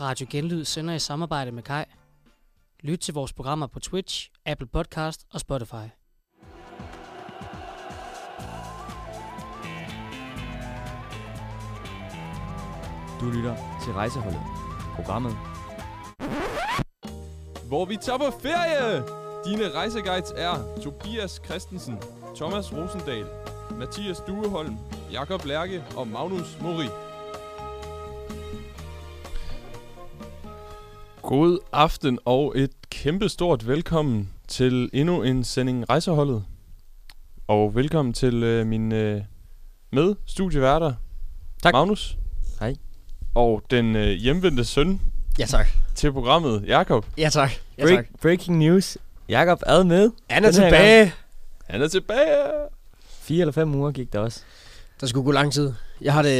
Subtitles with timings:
[0.00, 1.84] Radio Genlyd sender i samarbejde med Kai.
[2.80, 5.86] Lyt til vores programmer på Twitch, Apple Podcast og Spotify.
[13.20, 14.40] Du lytter til Rejseholdet.
[14.94, 15.36] Programmet
[17.68, 19.02] hvor vi tager på ferie.
[19.44, 21.98] Dine rejseguides er Tobias Christensen,
[22.36, 23.26] Thomas Rosendal,
[23.70, 24.76] Mathias Dueholm,
[25.12, 27.05] Jakob Lærke og Magnus Mori.
[31.26, 36.44] God aften og et kæmpestort velkommen til endnu en sending Rejseholdet.
[37.48, 39.22] Og velkommen til øh, min øh,
[39.92, 40.92] med studieværter.
[41.62, 41.72] Tak.
[41.72, 42.16] Magnus.
[42.60, 42.74] Hej.
[43.34, 45.00] Og den øh, hjemvendte søn
[45.38, 45.66] Ja tak.
[45.94, 47.06] til programmet, Jakob.
[47.18, 47.50] Ja tak.
[47.78, 48.06] Ja, Break, tak.
[48.22, 48.98] Breaking news.
[49.28, 50.10] Jakob er med.
[50.30, 51.12] Han er tilbage.
[51.70, 52.36] Han er tilbage.
[53.08, 54.40] Fire eller fem uger gik der også.
[55.00, 55.72] Der skulle gå lang tid.
[56.00, 56.34] Jeg har det,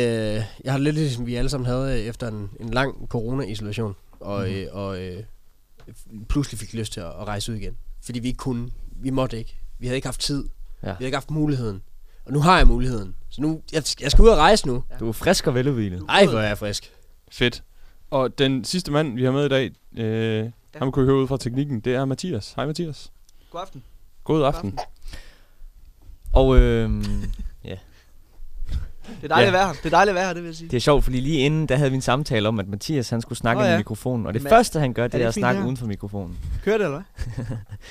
[0.65, 3.96] jeg har det lidt ligesom vi alle sammen havde øh, efter en, en lang corona-isolation.
[4.20, 4.55] Og, Mhm.
[4.55, 5.23] øh, og øh,
[6.29, 7.77] pludselig fik lyst til at, at rejse ud igen.
[8.04, 8.71] Fordi vi ikke kunne.
[8.96, 9.60] Vi måtte ikke.
[9.79, 10.49] Vi havde ikke haft tid.
[10.82, 10.87] Ja.
[10.88, 11.82] Vi havde ikke haft muligheden.
[12.24, 13.15] Og nu har jeg muligheden.
[13.29, 14.85] Så nu, jeg, jeg skal ud og rejse nu.
[15.01, 16.05] Du er frisk og veludvilet.
[16.09, 16.93] Ej, hvor er jeg frisk.
[17.32, 17.63] Fedt.
[18.10, 20.51] Og den sidste mand, vi har med i dag, øh, ja.
[20.79, 22.52] ham kunne I høre ud fra teknikken, det er Mathias.
[22.52, 23.12] Hej Mathias.
[23.51, 23.83] God aften.
[24.24, 24.79] God aften.
[26.33, 27.05] Og øhm,
[29.07, 29.46] Det er dejligt Ja.
[29.46, 29.73] at være her.
[29.74, 30.68] Det er dejligt at være her, det vil jeg sige.
[30.68, 33.21] det er sjovt, fordi lige inden, der havde vi en samtale om, at Mathias han
[33.21, 33.74] skulle snakke oh, ja.
[33.74, 34.26] i mikrofonen.
[34.26, 35.66] Og det Men- første, han gør, det det er, at snakke her?
[35.66, 36.38] uden for mikrofonen.
[36.65, 37.02] Kører det, eller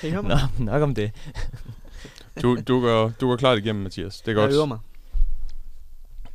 [0.00, 0.10] hvad?
[0.10, 0.24] Kan?
[0.24, 1.10] Nå, nok om det.
[2.42, 4.20] Du, du, går, du går klart igennem, Mathias.
[4.20, 4.48] Det er godt.
[4.50, 4.78] Jeg øver mig.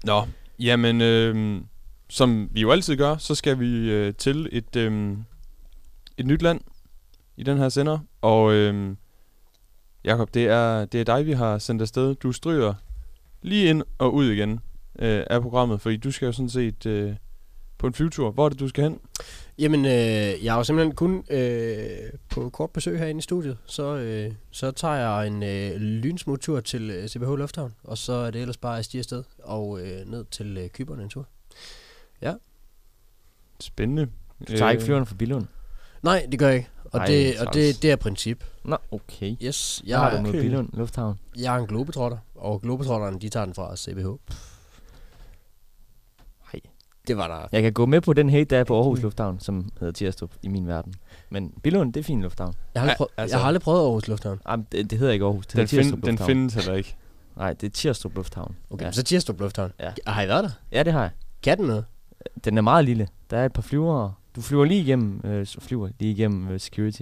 [0.04, 0.28] Nå,
[0.60, 1.62] jamen, øh,
[2.10, 5.18] som vi jo altid gør, så skal vi øh, til et, øh,
[6.18, 6.62] et nyt land
[7.38, 8.00] i den her sender.
[8.22, 8.96] Og øh,
[10.04, 12.16] Jakob, det er, det er dig, vi har sendt afsted.
[12.16, 12.74] Du stryger
[13.42, 14.60] lige ind og ud igen
[15.02, 17.16] øh, af programmet, fordi du skal jo sådan set øh,
[17.78, 18.32] på en flyvetur.
[18.32, 19.00] Hvor er det, du skal hen?
[19.60, 19.92] Jamen, øh,
[20.46, 21.88] jeg er jo simpelthen kun øh,
[22.30, 23.58] på kort besøg herinde i studiet.
[23.66, 27.74] Så, øh, så tager jeg en øh, lynsmuttur til øh, CBH Lufthavn.
[27.84, 31.00] Og så er det ellers bare at stige afsted og øh, ned til øh, Kyberen
[31.00, 31.28] en tur.
[33.60, 34.08] Spændende.
[34.48, 35.46] Du tager ikke flyveren fra Billund.
[36.02, 36.70] Nej, det gør jeg ikke.
[36.86, 38.44] Og, Ej, det, og det, det er princip.
[38.64, 39.36] Nå, okay.
[39.44, 40.42] Yes, Jeg har du er, med okay.
[40.42, 41.20] Billund Lufthavn.
[41.38, 42.18] jeg er en globetrotter.
[42.36, 44.06] Og globetrotteren, de tager den fra CBH.
[44.06, 44.16] Hej.
[47.08, 47.48] Det var der.
[47.52, 50.32] Jeg kan gå med på den hate, der er på Aarhus Lufthavn, som hedder Tirstrup
[50.42, 50.94] i min verden.
[51.30, 52.54] Men Billund, det er fin lufthavn.
[52.74, 54.40] Jeg har aldrig, Ja, prøvet, altså- jeg har aldrig prøvet Aarhus Lufthavn.
[54.50, 56.96] Jamen, det, det hedder ikke Aarhus, det Den, hedder Tirstrup find, den findes heller ikke.
[57.38, 58.56] Nej, det er Tirstrup Lufthavn.
[58.70, 58.92] Okay, Ja.
[58.92, 59.72] så Tirstrup Lufthavn.
[59.80, 59.92] Ja.
[60.08, 60.50] Har I været der?
[60.72, 61.10] Ja, det har jeg.
[61.44, 61.86] Kan den noget?
[62.46, 63.08] Den er meget lille.
[63.30, 64.14] Der er et par flyvere.
[64.36, 67.02] Du flyver lige igennem, øh, flyver lige igennem øh, security.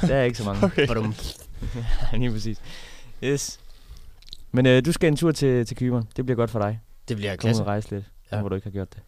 [0.00, 0.64] Der er ikke så mange.
[0.66, 0.86] Okay.
[0.86, 1.12] Du,
[2.18, 2.60] lige præcis.
[3.24, 3.60] Yes.
[4.52, 6.08] Men øh, du skal en tur til, til Kyberen.
[6.16, 6.80] Det bliver godt for dig.
[7.08, 7.62] det bliver klasse.
[7.62, 8.04] og rejse lidt.
[8.32, 8.40] Ja.
[8.40, 9.02] hvor du ikke har gjort det.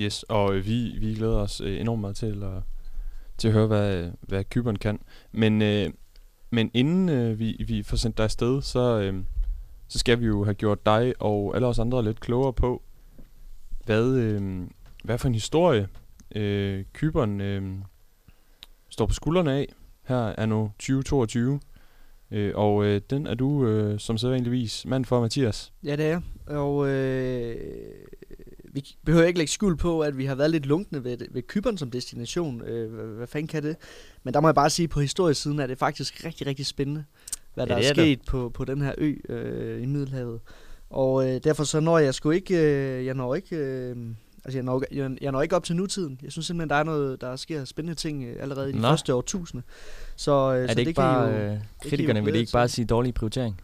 [0.00, 2.62] Yes, og øh, vi, vi glæder os øh, enormt meget til at,
[3.38, 5.00] til at høre, hvad, hvad Kyberen kan.
[5.32, 5.90] Men, øh,
[6.50, 9.24] men inden øh, vi, vi får sendt dig afsted, så, øh,
[9.88, 12.82] så skal vi jo have gjort dig og alle os andre lidt klogere på,
[13.84, 14.62] hvad, øh,
[15.04, 15.88] hvad for en historie
[16.34, 17.78] øh, Kyberen øh,
[18.88, 19.68] står på skuldrene af.
[20.02, 21.60] Her er nu 2022.
[22.30, 25.72] Øh, og øh, den er du øh, som sædvanligvis mand for, Mathias.
[25.84, 26.22] Ja, det er jeg.
[26.46, 27.56] Og øh,
[28.72, 31.78] vi behøver ikke lægge skjul på, at vi har været lidt lunkne ved, ved Kyberen
[31.78, 32.62] som destination.
[32.62, 33.76] Øh, hvad, hvad fanden kan det?
[34.22, 37.04] Men der må jeg bare sige, på historiesiden er det faktisk rigtig, rigtig spændende,
[37.54, 38.02] hvad der det er, er det.
[38.04, 40.40] sket på, på den her ø øh, i Middelhavet.
[40.90, 43.96] Og øh, derfor så når jeg sgu ikke, øh, jeg når ikke, øh,
[44.44, 46.18] altså jeg når, jeg, jeg når ikke op til nutiden.
[46.22, 48.88] Jeg synes simpelthen, der er noget, der sker spændende ting øh, allerede i de Nå.
[48.88, 49.64] første årtusinde.
[50.16, 51.28] Så, øh, er så det ikke kan I bare...
[51.28, 53.60] jo, Øh, I jo kritikerne vil glæde de ikke bare sige dårlig prioritering?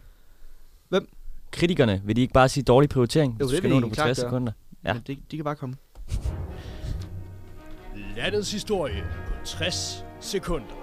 [0.89, 1.07] Hvem?
[1.51, 3.79] Kritikerne vil de ikke bare sige dårlig prioritering, hvis Jo, du det skal vil nå
[3.79, 4.29] de det på klart 60 gøre.
[4.29, 4.51] sekunder?
[4.83, 4.93] Ja.
[4.93, 5.75] Men de, de kan bare komme.
[8.17, 10.75] Landets historie på 60 sekunder.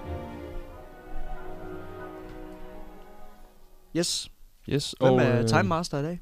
[3.97, 4.29] Yes.
[4.69, 6.19] Yes, Hvem og, er øh, Time Master i dag?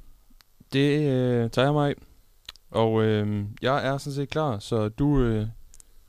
[0.74, 1.94] Det øh, tager jeg mig af.
[2.72, 5.47] Og øh, jeg er sådan set klar, så du øh,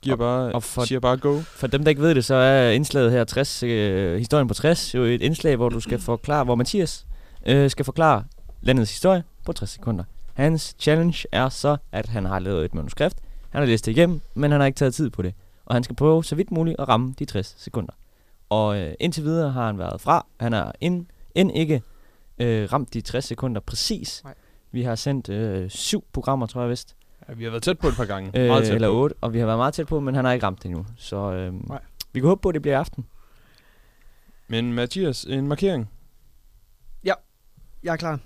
[0.01, 1.39] giver Og- bare, og for- siger bare go.
[1.41, 4.95] For dem, der ikke ved det, så er indslaget her 60, øh, historien på 60,
[4.95, 7.07] jo et indslag, hvor du skal forklare, hvor Mathias
[7.45, 8.23] øh, skal forklare
[8.61, 10.03] landets historie på 60 sekunder.
[10.37, 13.15] Hans challenge er så, at han har lavet et manuskript.
[13.49, 15.33] Han har læst det igennem, men han har ikke taget tid på det.
[15.65, 17.93] Og han skal prøve så vidt muligt at ramme de 60 sekunder.
[18.49, 20.25] Og øh, indtil videre har han været fra.
[20.39, 21.05] Han har end,
[21.35, 21.81] end ikke
[22.37, 24.21] øh, ramt de 60 sekunder præcis.
[24.23, 24.33] Nej.
[24.71, 26.95] Vi har sendt øh, syv programmer, tror jeg vist.
[27.29, 28.39] Ja, vi har været tæt på et par gange.
[28.39, 28.89] Øh, Meget tæt eller.
[28.89, 30.85] 8, og vi har været meget tæt på, men han har ikke ramt det endnu.
[30.97, 31.79] Så øh, Nej.
[32.13, 33.05] vi kan håbe på, at det bliver i aften.
[34.47, 35.89] Men Mathias, en markering.
[37.83, 38.19] Jeg er klar.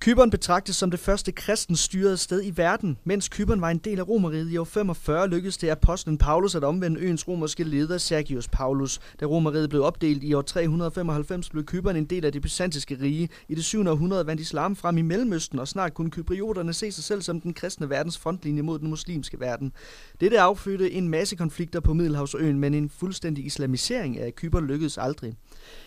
[0.00, 2.98] Kyberen betragtes som det første kristens styrede sted i verden.
[3.04, 6.64] Mens Kyberen var en del af Romeriet i år 45, lykkedes det apostlen Paulus at
[6.64, 9.00] omvende øens romerske leder Sergius Paulus.
[9.20, 13.28] Da Romeriet blev opdelt i år 395, blev Kyberen en del af det byzantiske rige.
[13.48, 13.86] I det 7.
[13.86, 17.54] århundrede vandt islam frem i Mellemøsten, og snart kunne kyprioterne se sig selv som den
[17.54, 19.72] kristne verdens frontlinje mod den muslimske verden.
[20.20, 25.34] Dette affødte en masse konflikter på Middelhavsøen, men en fuldstændig islamisering af Kyberen lykkedes aldrig.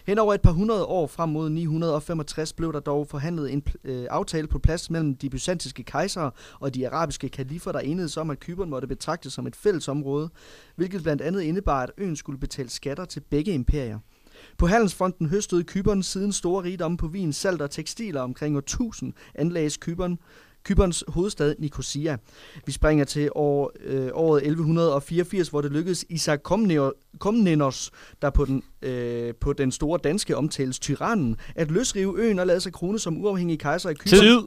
[0.08, 4.01] Hen over et par hundrede år frem mod 965 blev der dog forhandlet en øh,
[4.02, 8.30] Øh, aftale på plads mellem de byzantiske kejsere og de arabiske kalifer, der enedes om,
[8.30, 10.30] at Kyberen måtte betragtes som et fælles område,
[10.76, 14.00] hvilket blandt andet indebar, at øen skulle betale skatter til begge imperier.
[14.58, 19.14] På handelsfronten høstede Kyberen siden store rigdomme på vin, salt og tekstiler omkring år 1000
[19.36, 20.20] anlagdes Kyberen
[20.64, 22.18] Kyperns hovedstad Nicosia.
[22.66, 26.40] Vi springer til år, øh, året 1184, hvor det lykkedes Isaac
[27.20, 27.92] Komnenos,
[28.22, 32.62] der på den, øh, på den store danske omtales tyrannen, at løsrive øen og lade
[32.62, 34.20] sig krone som uafhængig kejser i Kypern.
[34.20, 34.42] Tid!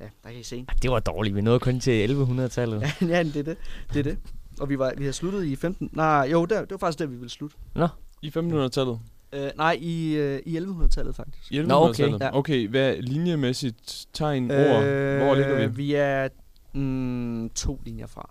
[0.00, 0.66] Ja, der kan I se.
[0.82, 1.36] Det var dårligt.
[1.36, 2.80] Vi nåede kun til 1100-tallet.
[2.80, 3.56] Ja, ja det er det.
[3.92, 4.18] det, er det.
[4.60, 5.90] Og vi, var, vi har sluttet i 15...
[5.92, 7.56] Nej, jo, der, det var faktisk der, vi ville slutte.
[7.74, 7.88] Nå.
[8.22, 9.00] I 1500-tallet?
[9.32, 11.52] Øh, nej, i, øh, i 1100-tallet faktisk.
[11.52, 11.68] I 1100-tallet?
[11.68, 12.10] Nå, okay.
[12.20, 12.38] Ja.
[12.38, 14.56] Okay, hvad linjemæssigt tegn, ord?
[14.56, 15.62] Hvor ligger vi?
[15.62, 16.28] Øh, Vi er
[16.72, 18.30] mm, to linjer fra.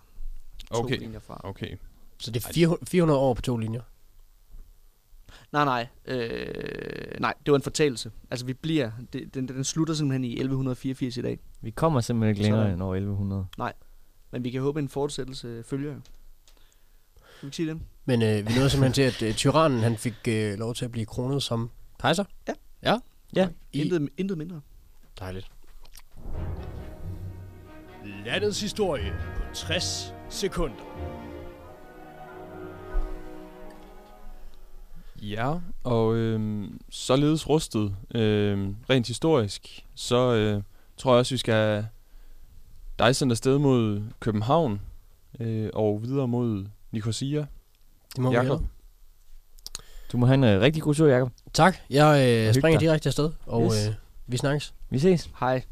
[0.73, 0.97] To Okay.
[0.99, 1.41] linjer fra.
[1.43, 1.75] Okay.
[2.19, 3.81] Så det er 400, 400 år på to linjer.
[5.51, 5.87] Nej, nej.
[6.05, 8.11] Øh, nej, det var en fortalelse.
[8.31, 8.91] Altså, vi bliver...
[9.13, 11.39] Det, den, den slutter simpelthen i 1184 i dag.
[11.61, 12.73] Vi kommer simpelthen ikke længere Sådan.
[12.73, 13.45] end år 1100.
[14.31, 15.99] Men vi kan håbe, en fortsættelse følger jo.
[17.41, 17.81] Skal vi sige det?
[18.05, 20.91] Men øh, vi nåede simpelthen til, at øh, tyrannen han fik øh, lov til at
[20.91, 22.23] blive kronet som kejser.
[22.47, 22.53] Ja.
[22.83, 22.97] Ja.
[23.35, 23.47] Ja.
[23.73, 24.61] I, Intet, intet mindre.
[25.19, 25.51] dejligt.
[28.25, 30.75] Landets historie på 60 sekunder.
[35.21, 35.53] Ja,
[35.83, 40.63] og øhm, således rustet, øhm, rent historisk, så øh,
[40.97, 41.85] tror jeg også, vi skal
[42.99, 44.81] dejse afsted mod København
[45.39, 47.39] øh, og videre mod Nicosia.
[47.39, 48.59] Det må vi Jakob.
[48.59, 48.67] gøre.
[50.11, 51.31] Du må have en øh, rigtig god tur, Jacob.
[51.53, 51.75] Tak.
[51.89, 52.87] Jeg øh, springer dig.
[52.87, 53.87] direkte afsted, og Yes.
[53.87, 53.93] øh,
[54.27, 54.73] vi snakkes.
[54.89, 55.29] Vi ses.
[55.39, 55.63] Hej.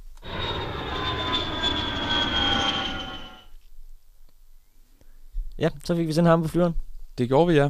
[5.59, 6.75] Ja, så fik vi sendt ham på flyveren.
[7.17, 7.69] Det gjorde vi, ja.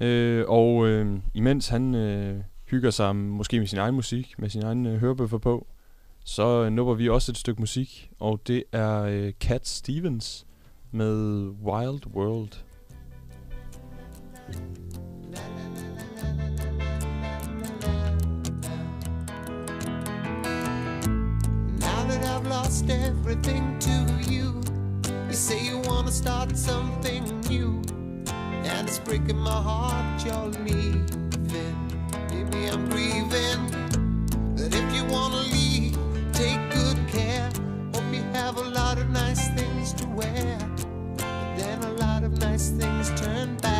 [0.00, 2.40] Øh, og øh, imens han øh,
[2.70, 5.66] hygger sig måske med sin egen musik, med sin egen øh, hørebøffer på,
[6.24, 10.46] så øh, nupper vi også et stykke musik, og det er øh, Cat Stevens
[10.90, 12.48] med Wild World.
[14.46, 14.52] Now
[22.08, 24.60] that I've lost everything to you,
[25.28, 27.80] you say you wanna start something new,
[28.26, 31.06] and it's breaking my heart you're leaving.
[32.30, 33.70] Maybe I'm grieving,
[34.56, 35.96] but if you wanna leave,
[36.32, 37.50] take good care.
[37.94, 40.58] Hope you have a lot of nice things to wear,
[41.16, 43.73] but then a lot of nice things turn out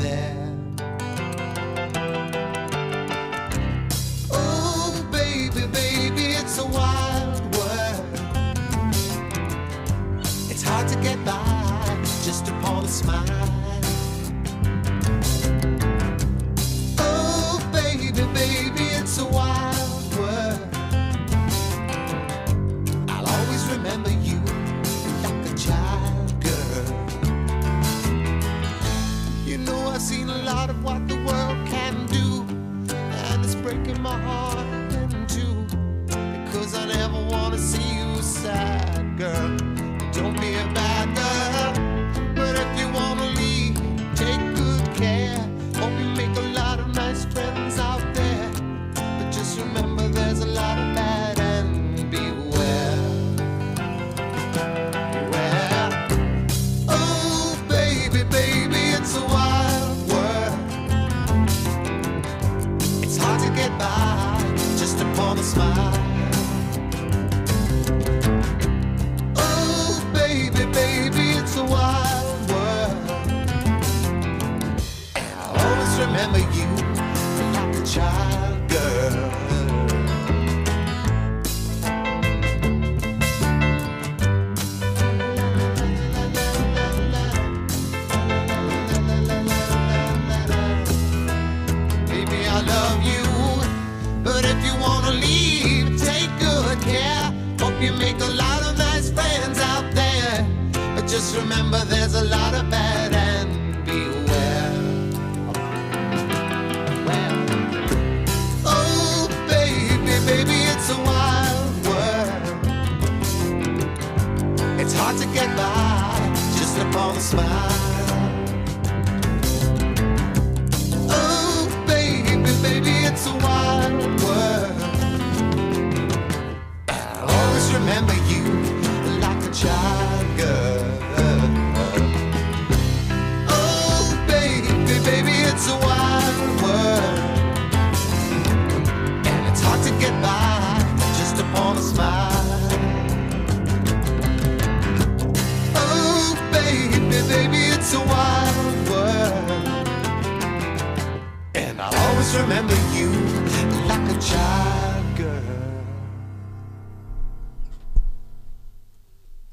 [0.00, 0.39] there.
[34.10, 34.49] My heart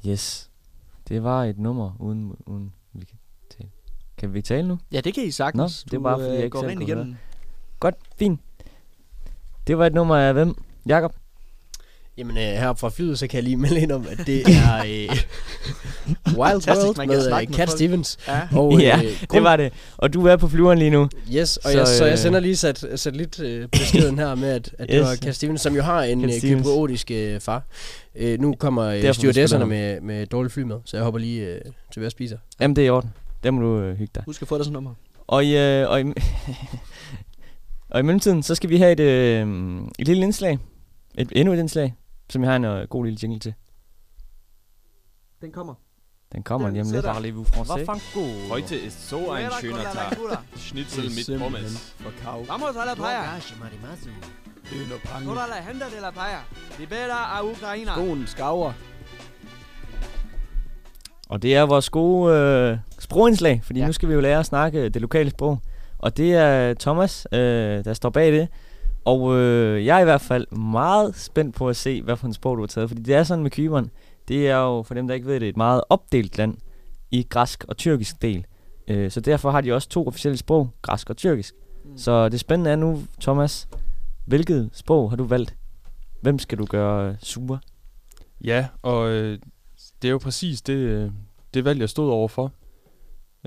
[0.08, 0.50] Yes.
[1.08, 3.18] Det var et nummer, uden, uden vi kan
[3.50, 3.70] tale.
[4.16, 4.78] Kan vi tale nu?
[4.92, 5.86] Ja, det kan I sagtens.
[5.86, 7.16] Nå, det er bare, fordi jeg øh, ikke går selv ind igennem.
[7.80, 8.40] Godt, fint.
[9.66, 10.54] Det var et nummer af hvem?
[10.86, 11.14] Jakob?
[12.18, 14.78] Jamen øh, heroppe fra flyet, så kan jeg lige melde ind om, at det er
[14.78, 15.16] øh,
[16.38, 17.68] Wild World med Cat folk.
[17.76, 18.18] Stevens.
[18.28, 18.40] Ja.
[18.52, 19.72] Og, ja, øh, det var det.
[19.96, 21.08] Og du er på flyveren lige nu.
[21.34, 24.18] Yes, og Så, så, jeg, så øh, jeg sender lige sat, sat lidt øh, beskeden
[24.18, 25.02] her med, at, at det Yes.
[25.06, 27.62] var Cat Stevens, som jo har en øh, kypriotisk øh, far.
[28.16, 31.60] Øh, nu kommer øh, stewardesserne med, med dårligt fly med, så jeg hopper lige øh,
[31.60, 32.36] til hvad jeg spiser.
[32.60, 33.10] Jamen, det er i orden.
[33.44, 34.22] Der må du øh, hygge dig.
[34.26, 34.94] Husk at få dig sådan nummer.
[35.26, 36.04] Og i, øh, og, i,
[37.90, 39.46] og i mellemtiden, så skal vi have et, øh,
[39.98, 40.58] et lille indslag.
[41.18, 41.94] Et, endnu et indslag,
[42.30, 43.54] som jeg har en øh, god lille jingle til.
[45.40, 45.74] Den kommer.
[46.32, 47.04] Den kommer lige om lidt.
[47.04, 47.84] Parlez-vous français?
[47.84, 48.24] Fango.
[48.50, 50.38] Heute ist so ein schöner Tag.
[50.56, 51.94] Schnitzel mit Pommes.
[52.48, 53.22] Vamos a la playa.
[54.70, 55.26] Dønerpange.
[55.26, 56.40] Toda la gente de la playa.
[56.78, 57.92] Libera a Ukraina.
[57.92, 58.72] Skoen skaver.
[61.28, 63.80] Og det er vores gode øh, sprogindslag, fordi.
[63.80, 63.86] Ja.
[63.86, 65.58] nu skal vi jo lære at snakke det lokale sprog.
[65.98, 68.48] Og det er Thomas, øh, der står bag det.
[69.04, 72.32] Og øh, jeg er i hvert fald meget spændt på at se, hvad for en
[72.32, 72.90] sprog du har taget.
[72.90, 73.90] Fordi det er sådan med Kyberen.
[74.28, 76.56] Det er jo, for dem der ikke ved det, et meget opdelt land
[77.10, 78.46] i græsk og tyrkisk del.
[78.88, 81.54] Øh, så derfor har de også to officielle sprog, græsk og tyrkisk.
[81.84, 81.98] Mm.
[81.98, 83.68] Så det spændende er nu, Thomas,
[84.26, 85.56] hvilket sprog har du valgt?
[86.20, 87.58] Hvem skal du gøre øh, sure?
[88.44, 89.38] Ja, og øh,
[90.02, 91.10] det er jo præcis det, øh,
[91.54, 92.52] det valg, jeg stod overfor.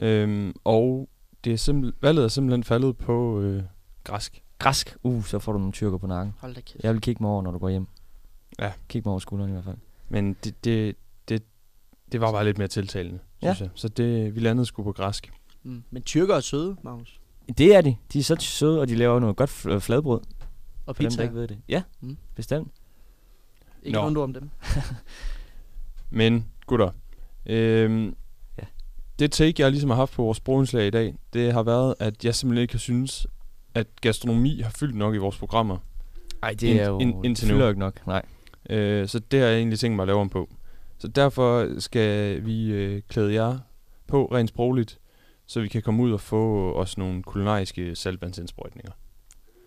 [0.01, 1.10] Øhm, og
[1.43, 3.63] det er simpel, valget er simpelthen faldet på øh,
[4.03, 4.43] græsk.
[4.61, 4.95] Græsk?
[5.03, 6.33] Uh, så får du nogle tyrker på nakken.
[6.39, 6.83] Hold da kæft.
[6.83, 7.87] Jeg vil kigge mig over, når du går hjem.
[8.59, 8.71] Ja.
[8.89, 9.77] Kig mig over skulderen i hvert fald.
[10.09, 10.95] Men det, det,
[11.29, 11.43] det,
[12.11, 13.53] det var bare lidt mere tiltalende, Ja.
[13.53, 13.69] synes jeg.
[13.75, 15.31] Så det, vi landede sgu på græsk.
[15.63, 15.83] Mm.
[15.91, 17.19] Men tyrker er søde, Magnus.
[17.57, 17.95] Det er de.
[18.13, 20.21] De er så søde, og de laver noget godt fl- fladbrød.
[20.85, 21.17] Og For dem, pizza.
[21.17, 21.57] der ikke ved det.
[21.69, 22.17] Ja, Mm.
[22.35, 22.71] bestemt.
[23.83, 24.23] Ikke Nå.
[24.23, 24.49] om dem.
[26.09, 26.89] Men, gutter,
[27.45, 28.15] øhm,
[28.57, 28.63] Ja.
[29.19, 32.25] det take, jeg ligesom har haft på vores sprogindslag i dag, det har været, at
[32.25, 33.27] jeg simpelthen ikke har synes,
[33.75, 35.77] at gastronomi har fyldt nok i vores programmer.
[36.43, 36.99] Ej, det Ind- er jo...
[36.99, 37.67] ind- indtil det nu.
[37.67, 38.07] ikke nok.
[38.07, 38.21] Nej.
[38.69, 40.49] Øh, så det har jeg egentlig tænkt mig at lave om på.
[40.97, 43.59] Så derfor skal vi øh, klæde jer
[44.07, 44.99] på rent sprogligt,
[45.45, 48.91] så vi kan komme ud og få os nogle kulinariske saltvandsindsprøjtninger,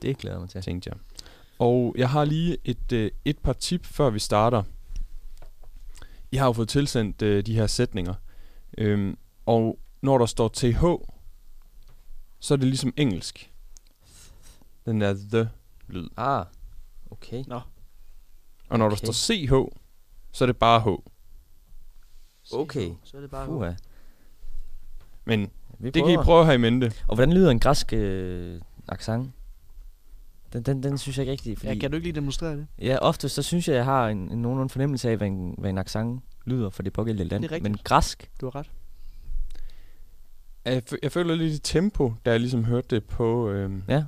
[0.02, 0.62] Det glæder jeg mig til.
[0.62, 0.96] tænkte jeg.
[1.58, 4.62] Og jeg har lige et, øh, et par tip, før vi starter.
[6.32, 8.14] I har jo fået tilsendt øh, de her sætninger.
[8.78, 10.84] Øhm, og når der står TH,
[12.40, 13.50] så er det ligesom engelsk.
[14.86, 16.08] Den der the-lyd.
[16.16, 16.44] Ah,
[17.10, 17.44] okay.
[18.68, 18.96] Og når der Okay.
[18.96, 19.76] står CH,
[20.32, 20.86] så er det bare H.
[22.54, 22.90] Okay.
[23.04, 23.72] Så er det bare Uha.
[25.24, 26.92] Men Vi det kan I prøve at have i mente.
[27.08, 29.30] Og hvordan lyder en græsk øh, accent?
[30.52, 31.72] Den, den, den synes jeg ikke rigtig, fordi...
[31.72, 32.66] Ja, kan du ikke lige demonstrere det?
[32.78, 35.70] Ja, ofte så synes jeg, jeg har en, en nogenlunde fornemmelse af, hvad en, hvad
[35.70, 37.42] en accent lyder for det pågældende land.
[37.42, 37.72] Det er rigtigt.
[37.72, 38.70] Men græsk, Du har ret.
[40.64, 43.50] Jeg, jeg føler lidt i tempo, da jeg ligesom hørte det på...
[43.50, 44.04] Øhm, ja.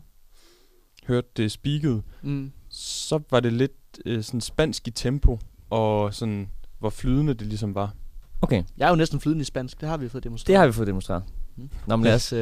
[1.09, 2.03] Hørte det speaket.
[2.23, 2.53] Mm.
[2.69, 3.73] Så var det lidt
[4.07, 5.39] øh, sådan spansk i tempo,
[5.71, 6.49] og sådan,
[6.79, 7.95] hvor flydende det ligesom var.
[8.43, 9.81] Okay, Jeg er jo næsten flydende i spansk.
[9.81, 10.47] Det har vi fået demonstreret.
[10.49, 11.23] det har vi fået demonstreret.
[11.57, 11.71] Mm.
[11.87, 12.39] Nå, men lad os, øh,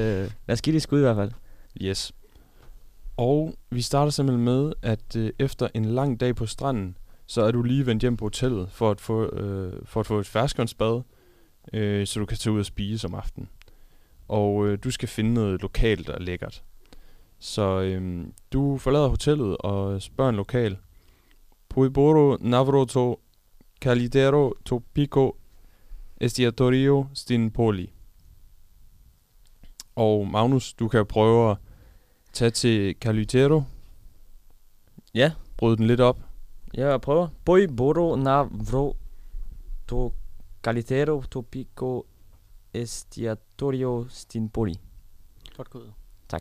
[0.46, 1.32] lad os give det et skud i hvert fald.
[1.82, 2.12] Yes.
[3.16, 7.50] Og vi starter simpelthen med, at øh, efter en lang dag på stranden, så er
[7.50, 11.02] du lige vendt hjem på hotellet for at få, øh, for at få et ferskåndsbad,
[11.72, 13.48] øh, så du kan tage ud og spise om aftenen.
[14.28, 16.62] Og øh, du skal finde noget lokalt og lækkert.
[17.38, 20.78] Så øh, du forlader hotellet og spørger en lokal.
[21.68, 23.20] Puiboro Navroto
[23.80, 25.36] Calidero to Pico
[26.20, 27.92] Estiatorio Stin Poli.
[29.96, 31.56] Og Magnus, du kan prøve at
[32.32, 33.62] tage til Calidero,
[35.14, 36.18] Ja, bryde den lidt op.
[36.74, 37.28] jeg prøver.
[37.44, 38.96] Boy boro navro
[39.88, 40.12] to
[40.62, 42.06] calitero to pico
[42.74, 44.74] estiatorio stinpoli.
[45.56, 45.92] Godt gået.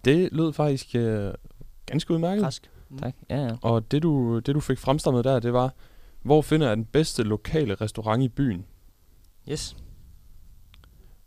[0.06, 1.34] Det lød faktisk øh,
[1.86, 2.44] ganske udmærket.
[2.44, 2.72] Græsk.
[2.90, 2.98] Mm.
[2.98, 3.16] Tak.
[3.30, 3.52] Ja, ja.
[3.62, 5.74] Og det du, det du fik fremstammet der, det var,
[6.22, 8.66] hvor finder jeg den bedste lokale restaurant i byen?
[9.52, 9.78] Yes.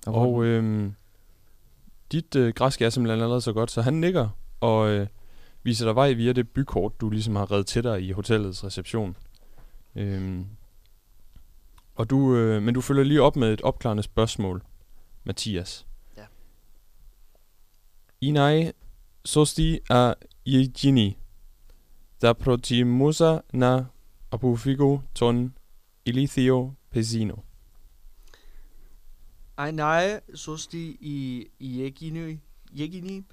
[0.07, 0.95] Og øhm,
[2.13, 4.29] dit øh, græsk er simpelthen allerede så godt, så han nikker
[4.61, 5.07] og øh,
[5.63, 9.17] viser dig vej via det bykort, du ligesom har reddet til dig i hotellets reception.
[9.95, 10.47] Øhm,
[11.95, 14.63] og du, øh, men du følger lige op med et opklarende spørgsmål,
[15.25, 15.87] Mathias.
[18.21, 18.73] Inai
[19.25, 20.15] sosti a
[20.47, 21.17] Yegini,
[22.23, 23.87] da protimusa na
[24.31, 25.53] apufigo ton
[26.05, 27.43] ilithio pesino.
[29.57, 32.41] Ainae sosti i Yegini,
[32.73, 33.25] Yegini,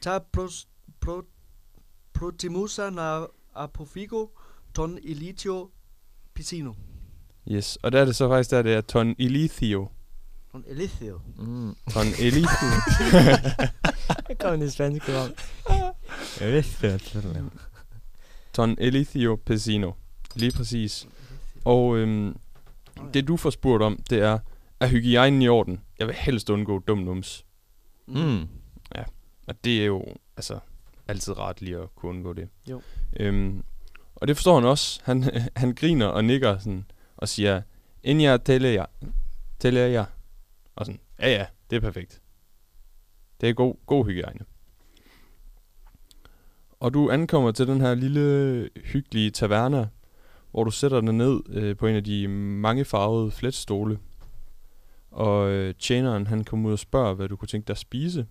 [0.00, 0.66] ta pros,
[1.00, 1.24] pro,
[2.12, 4.30] protimusa na apofigo
[4.72, 5.70] ton elitio
[6.34, 6.76] piscino.
[7.46, 9.88] Yes, og der er det så faktisk, der det er ton ilithio.
[10.52, 11.20] Ton elithio.
[11.36, 11.76] Mm.
[11.94, 12.68] Ton elithio.
[14.28, 14.92] Jeg kom i det spanske.
[16.82, 17.52] Jeg sådan noget.
[18.52, 19.92] ton elithio pesino.
[20.34, 21.08] Lige præcis.
[21.64, 22.36] Og øhm,
[23.14, 24.38] det du får spurgt om, det er,
[24.80, 25.80] er hygiejnen i orden?
[25.98, 27.44] Jeg vil helst undgå dum nums.
[28.06, 28.48] Mm.
[29.50, 30.04] Og det er jo
[30.36, 30.58] altså
[31.08, 32.48] altid rart lige at kunne undgå det.
[32.70, 32.82] Jo.
[33.20, 33.64] Øhm,
[34.14, 35.00] og det forstår han også.
[35.04, 35.24] Han,
[35.56, 36.84] han griner og nikker sådan,
[37.16, 37.62] og siger,
[38.02, 38.84] Inya teleja.
[39.58, 40.04] Teleja.
[40.80, 42.22] Og sådan, ja ja, det er perfekt.
[43.40, 44.40] Det er god, god hygiejne.
[46.80, 49.88] Og du ankommer til den her lille, hyggelige taverna,
[50.50, 53.98] hvor du sætter dig ned øh, på en af de mange farvede fletstole.
[55.10, 58.26] Og øh, tjeneren, han kommer ud og spørger, hvad du kunne tænke dig at spise.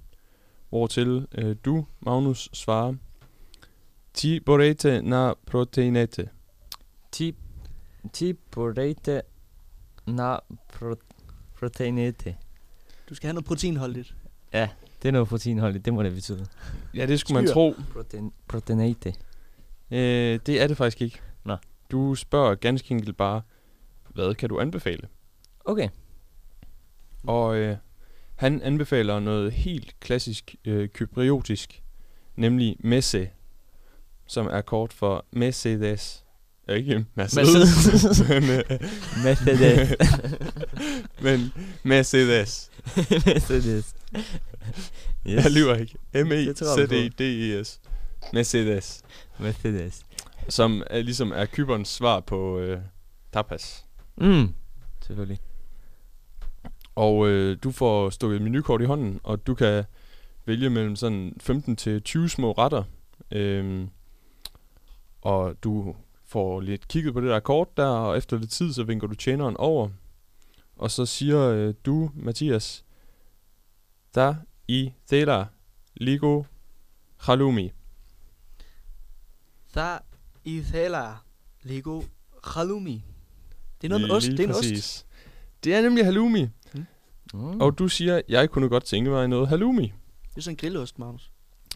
[0.69, 2.93] Hvortil øh, du, Magnus, svarer,
[4.13, 6.29] Ti borete na proteinete.
[7.11, 7.35] Ti,
[8.13, 9.21] ti borete
[10.07, 10.95] na pro,
[11.59, 12.35] proteinete.
[13.09, 14.15] Du skal have noget proteinholdigt.
[14.53, 14.69] Ja,
[15.01, 16.45] det er noget proteinholdigt, det må det betyde.
[16.93, 17.53] Ja, det skulle man Skyr.
[17.53, 17.75] tro.
[17.93, 19.13] Protein, proteinate.
[19.91, 21.19] Øh, det er det faktisk ikke.
[21.43, 21.57] Nå.
[21.91, 23.41] Du spørger ganske enkelt bare,
[24.09, 25.07] hvad kan du anbefale?
[25.65, 25.89] Okay.
[27.23, 27.77] Og øh,
[28.35, 31.83] han anbefaler noget helt klassisk øh, kypriotisk,
[32.35, 33.29] nemlig messe,
[34.27, 36.25] som er kort for Mercedes.
[36.69, 38.43] Ikke Mercedes, øh,
[39.23, 39.95] Mercedes.
[41.23, 41.53] men
[41.83, 42.71] Mercedes.
[43.25, 43.95] Mercedes.
[45.27, 45.43] Yes.
[45.43, 45.95] Jeg lyver ikke.
[46.13, 47.79] M-E-C-D-E-S.
[48.33, 49.03] Mercedes.
[49.39, 50.05] Mercedes.
[50.49, 52.79] Som er, ligesom er Kyberns svar på øh,
[53.33, 53.85] tapas.
[54.17, 54.53] Mm.
[55.01, 55.39] Selvfølgelig.
[56.95, 59.83] Og øh, du får stukket et menukort i hånden, og du kan
[60.45, 62.83] vælge mellem sådan 15 til 20 små retter.
[63.31, 63.89] Øhm,
[65.21, 65.95] og du
[66.29, 69.15] får lidt kigget på det der kort der, og efter lidt tid, så vinker du
[69.15, 69.89] tjeneren over.
[70.75, 72.85] Og så siger øh, du, Mathias,
[74.15, 74.35] der
[74.67, 75.45] i Thela
[75.95, 76.43] Ligo
[77.17, 77.71] Halloumi.
[79.73, 79.97] Tha
[80.45, 81.11] Ithala
[81.63, 82.01] Lego
[82.43, 83.03] Halloumi.
[83.81, 84.27] Det er noget med ost.
[84.27, 85.05] Lige Det er en ost.
[85.63, 86.47] Det er nemlig halloumi.
[87.33, 87.61] Mm.
[87.61, 89.93] Og du siger, jeg kunne godt tænke mig noget halloumi.
[90.29, 91.31] Det er sådan en grillost, Magnus.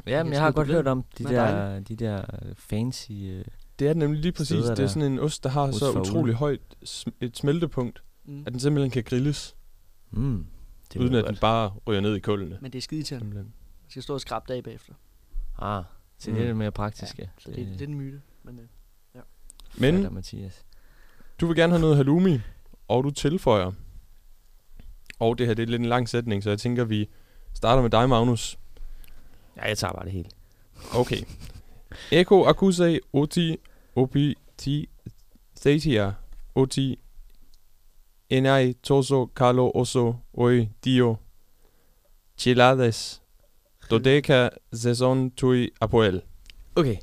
[0.05, 2.25] Ja, men Jeg jeg har godt hørt om de er der, de der
[2.57, 3.11] fancy...
[3.11, 3.45] Øh,
[3.83, 4.47] Det er det nemlig lige præcis.
[4.47, 8.03] Steder Det er sådan en ost, der har Ost så utrolig højt sm- et smeltepunkt,
[8.25, 8.43] Mm.
[8.45, 9.55] at den simpelthen kan grilles,
[10.11, 10.45] mm,
[10.93, 11.39] det uden at den godt.
[11.39, 12.57] bare ryger ned i kullene.
[12.61, 13.25] Men det er skide til.
[13.25, 13.53] Man
[13.89, 14.93] skal stå og skrabe det af bagefter.
[15.59, 15.83] Ah,
[16.17, 16.35] så Mm.
[16.35, 17.25] det er lidt mere praktisk, ja.
[17.37, 18.21] Så det, det, det er en myte.
[18.43, 18.65] Men, øh,
[19.77, 20.65] Men fatter Mathias.
[21.41, 22.39] du vil gerne have noget halloumi,
[22.87, 23.71] og du tilføjer.
[25.19, 27.09] Og det her det er lidt en lang sætning, så jeg tænker, vi
[27.53, 28.57] starter med dig, Magnus.
[29.57, 30.29] Ja, jeg tager bare det hele.
[30.95, 31.17] Okay.
[32.11, 33.57] Eko akuse oti
[33.95, 34.89] opi ti
[35.61, 36.15] thetia
[36.55, 36.99] oti
[38.29, 40.05] enai toso kalo oso
[40.37, 41.17] oi dio
[42.37, 43.21] chilades
[43.89, 46.21] dodeca saison tui apoel.
[46.75, 46.99] Okay.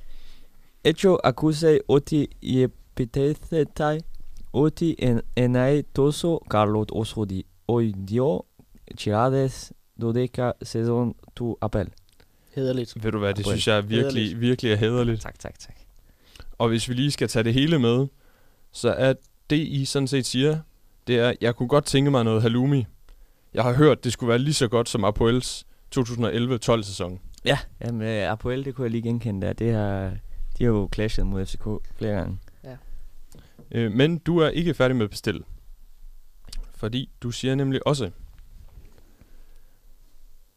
[0.84, 3.98] Hecho accuse oti iepithetai
[4.52, 8.44] oti en enai toso carlot oso di oi dio
[8.96, 11.88] chirades dodeca saison tu appel.
[12.58, 13.04] hederligt.
[13.04, 15.20] Ved du hvad, det synes jeg virkelig, virkelig er hæderligt.
[15.20, 15.76] Tak, tak, tak.
[16.58, 18.06] Og hvis vi lige skal tage det hele med,
[18.72, 19.14] så er
[19.50, 20.58] det, I sådan set siger,
[21.06, 22.86] det er, jeg kunne godt tænke mig noget halloumi.
[23.54, 25.66] Jeg har hørt, det skulle være lige så godt som Apoels
[25.98, 27.20] 2011-12 sæson.
[27.44, 29.52] Ja, jamen uh, Apoel, det kunne jeg lige genkende der.
[29.52, 30.10] Det har,
[30.58, 31.64] de har jo clashet mod FCK
[31.98, 32.38] flere gange.
[33.70, 35.42] Øh, men du er ikke færdig med at bestille.
[36.74, 38.10] Fordi du siger nemlig også,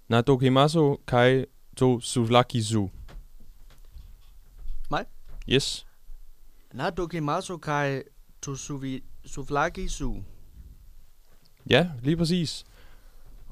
[0.08, 1.46] Nadokimaso kai
[1.78, 2.88] to suvlakizu.
[4.92, 5.06] Mig?
[5.50, 5.86] Yes.
[6.74, 8.02] Nadoki Maso Kai
[9.88, 10.16] Su.
[11.70, 12.66] Ja, lige præcis.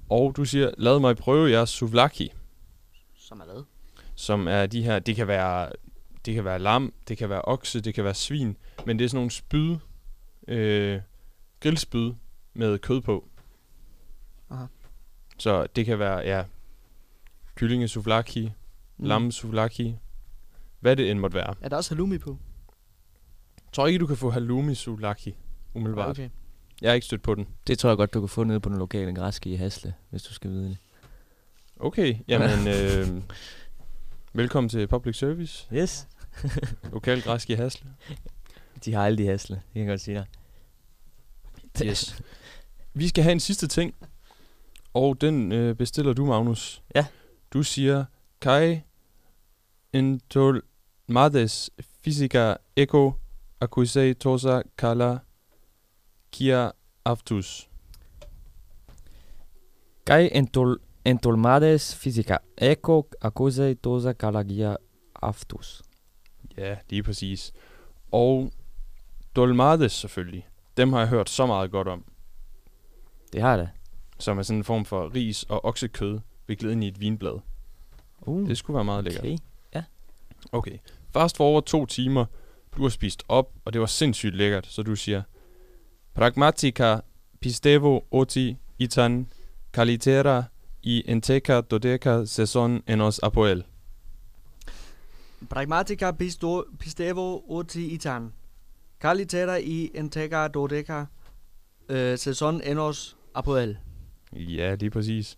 [0.10, 2.34] Og du siger, lad mig prøve jeres suvlaki.
[3.16, 3.64] Som er hvad?
[4.20, 5.70] som er de her, det kan være,
[6.26, 9.10] det kan være lam, det kan være okse, det kan være svin, men det er
[9.10, 9.76] sådan nogle spyd,
[10.48, 11.02] øh,
[11.60, 12.14] grillspyd,
[12.54, 13.28] med kød på.
[14.50, 14.66] Aha.
[15.38, 16.44] Så det kan være, ja,
[17.56, 18.52] kyllinge souvlaki,
[18.98, 19.06] mm.
[19.06, 19.96] lam souvlaki,
[20.80, 21.56] hvad det end måtte være.
[21.62, 22.38] Er der også halloumi på?
[23.70, 25.36] Jeg tror ikke, du kan få halloumi souvlaki,
[25.74, 26.10] umiddelbart.
[26.10, 26.24] Okay.
[26.26, 26.36] Okay.
[26.82, 27.48] Jeg har ikke stødt på den.
[27.68, 30.24] Det tror jeg godt, du kan få nede på den lokale græske i Hasle, hvis
[30.24, 30.78] du skal vide det.
[31.80, 33.08] Okay, jamen, øh,
[34.34, 36.08] velkommen til Public Service, Yes.
[36.94, 37.90] lokal græsk i Hasle.
[38.86, 40.26] De har alle de Hasle, det kan jeg godt sige dig.
[41.88, 42.22] Yes.
[42.94, 43.96] Vi skal have en sidste ting,
[44.94, 46.82] og den øh, bestiller du, Magnus.
[46.96, 47.06] Ja.
[47.54, 48.06] Du siger,
[48.42, 48.80] Kai
[49.94, 51.70] entolmades
[52.04, 53.14] physica eco
[53.62, 55.20] accusei tosa kala
[56.32, 56.72] kia
[57.06, 57.70] aftus.
[60.06, 64.76] Kai entol entolmades physica eco accusei tosa calagia
[65.22, 65.82] aftus.
[66.58, 67.54] Ja, lige præcis.
[68.12, 68.52] Og
[69.36, 70.48] dolmades selvfølgelig.
[70.78, 72.06] Dem har jeg hørt så meget godt om.
[73.34, 73.70] Det har jeg da.
[74.20, 77.40] Som er sådan en form for ris og oksekød viklet ind i et vinblad.
[78.22, 79.24] Uh, Det skulle være meget lækkert.
[79.24, 79.38] okay.
[80.52, 80.78] Okay.
[81.12, 82.26] Fast forward to timer.
[82.80, 85.22] Du har spist op, og det var sindssygt lækkert, så du siger
[86.14, 87.00] Pragmatica
[87.42, 89.28] pistevo oti itan
[89.74, 90.44] kalitera
[90.84, 93.64] i enteca dodeca saison enos apoel.
[95.50, 98.34] Pragmatica pisto, pistevo oti itan.
[99.00, 101.06] Kalitera i entega dodeca.
[101.90, 103.78] Øh, sæson enos apoel.
[104.34, 105.38] Ja, lige præcis.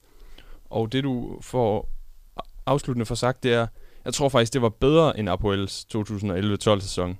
[0.69, 1.89] Og det du får
[2.65, 3.67] afsluttende for sagt, det er,
[4.05, 7.17] jeg tror faktisk, det var bedre end Apoels 2011-12 sæson.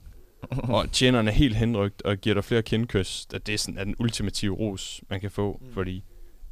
[0.75, 3.27] og tjeneren er helt henrygt og giver dig flere kindkys.
[3.34, 5.60] At det er, sådan, er den ultimative ros, man kan få.
[5.62, 5.73] Mm.
[5.73, 6.04] Fordi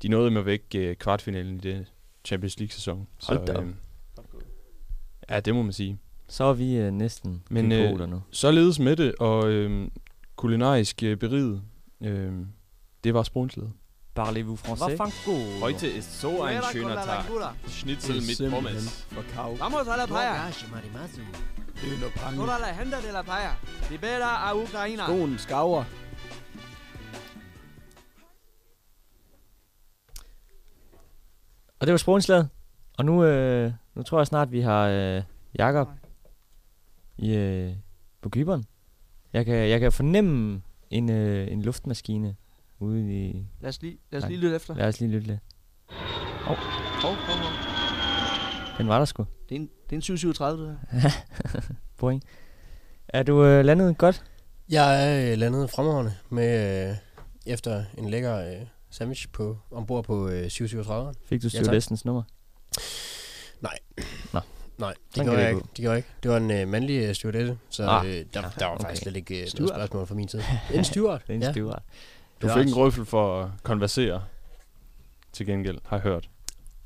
[0.01, 1.85] de nåede med væk uh, kvartfinalen i det
[2.25, 3.07] Champions League-sæson.
[3.27, 3.63] Hold da op.
[3.63, 3.75] øhm,
[5.29, 5.97] ja, det må man sige.
[6.27, 8.21] Så er vi øh, næsten Men, øh, øh, nu.
[8.31, 9.91] Således med det, og øhm,
[10.35, 11.61] kulinarisk øh, beriget,
[12.01, 12.47] øhm,
[13.03, 13.71] det var sponset.
[14.13, 14.97] Parlez-vous français?
[15.61, 17.25] Heute ist so ein schöner Tag.
[17.69, 19.05] Schnitzel mit Pommes.
[19.13, 19.59] Forkauft.
[19.59, 20.49] Vamos a la playa.
[22.15, 22.37] Pange.
[22.37, 23.55] Toda la gente de la playa.
[23.89, 25.05] Libera a Ukraina.
[25.05, 25.85] Skoen skaver.
[31.79, 32.49] Og det var sprungslaget.
[32.97, 35.21] Og nu, øh, nu tror jeg snart, vi har øh,
[35.57, 35.87] Jakob
[37.17, 37.73] i, øh,
[38.21, 38.65] på gyberen.
[39.33, 42.35] Jeg kan, jeg kan fornemme en, øh, en luftmaskine
[42.79, 43.45] ude i...
[43.61, 44.29] Lad os lige, lad os Nej.
[44.29, 44.75] lige lytte efter.
[44.75, 45.39] Lad os lige lytte lidt.
[46.41, 46.55] Hov,
[47.01, 47.51] hov, hov.
[48.77, 49.25] Den var der sgu.
[49.49, 51.09] Det er en, det er en 737, det her.
[51.97, 52.23] Point.
[53.07, 54.23] Er du øh, landet godt?
[54.69, 56.95] Jeg er øh, landet fremragende med, øh,
[57.45, 61.13] efter en lækker øh, sandwich på, ombord på øh, 737.
[61.25, 61.63] Fik du Ja, tak.
[61.63, 62.23] stewardessens nummer?
[64.79, 65.61] Nej, det gjorde jeg ikke.
[65.61, 66.09] Det gjorde jeg ikke.
[66.23, 68.83] Det var en øh, mandlig øh, stewardesse, så Ah, øh, der, der var okay.
[68.83, 69.73] faktisk slet ikke øh, noget Steward.
[69.79, 70.43] spørgsmål fra min side.
[70.73, 71.21] En steward?
[71.27, 71.73] Det er en ja.
[72.41, 74.21] Du Ja, fik en røffel for at konversere
[75.33, 76.29] til gengæld, har jeg hørt.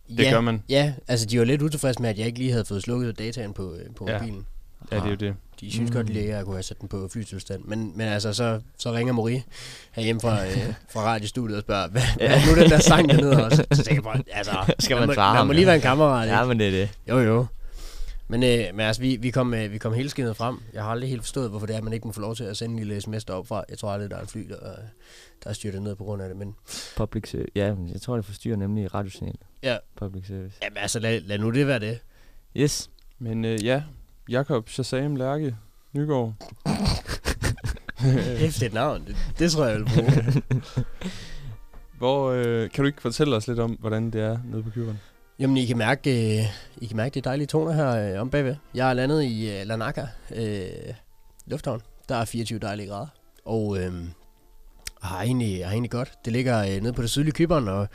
[0.09, 0.63] Det ja, gør man.
[0.69, 3.53] Ja, altså de var lidt utilfredse med, at jeg ikke lige havde fået slukket dataen
[3.53, 4.19] på, øh, på Ja.
[4.19, 4.45] mobilen.
[4.91, 5.35] Ja, det er jo det.
[5.59, 5.95] De synes Mm.
[5.95, 7.63] godt lige, at jeg kunne have sat den på flytilstand.
[7.65, 9.43] Men, men altså, så, så ringer Marie
[9.91, 13.45] herhjemme fra, øh, fra radiostudiet og spørger, hvad, hvad er nu den der sang dernede
[13.45, 13.65] også?
[13.71, 15.65] Så tænker jeg bare, altså, Skal man man må, man ham, må lige ja.
[15.67, 16.37] være en kammerat, ikke?
[16.37, 16.89] Ja, men det er det.
[17.09, 17.45] Jo, jo.
[18.27, 20.57] Men, øh, men altså, vi, vi, kom, øh, vi kom hele skinnet frem.
[20.73, 22.43] Jeg har aldrig helt forstået, hvorfor det er, at man ikke må få lov til
[22.43, 23.63] at sende en lille sms derop fra.
[23.69, 24.55] Jeg tror aldrig, der er en fly, der,
[25.43, 26.37] der er styrtet ned på grund af det.
[26.37, 26.55] Men
[26.95, 27.51] Public service.
[27.55, 29.35] Ja, men jeg tror, det forstyrrer nemlig radiosignal.
[29.63, 29.77] Ja.
[29.95, 30.57] Public service.
[30.63, 31.99] jamen, altså, lad, lad nu det være det.
[32.57, 32.89] Yes.
[33.19, 33.83] Men øh, ja,
[34.29, 35.55] Jakob Shazam Lærke
[35.93, 36.33] Nygaard.
[38.37, 39.05] Hæftigt navn.
[39.07, 40.43] Det, det tror jeg, jeg vil bruge.
[41.97, 44.99] Hvor, øh, kan du ikke fortælle os lidt om, hvordan det er nede på Kyberen?
[45.39, 46.45] Jamen, I kan mærke, øh,
[46.77, 48.55] I kan mærke de dejlige toner her øh, om bagved.
[48.73, 50.67] Jeg er landet i øh, Lanaka øh,
[51.45, 51.81] Lufthavn.
[52.09, 53.07] Der er 24 dejlige grader.
[53.45, 53.93] Og øh,
[55.01, 56.11] har egentlig, har egentlig godt.
[56.25, 57.87] Det ligger øh, nede på det sydlige Kyberen, og,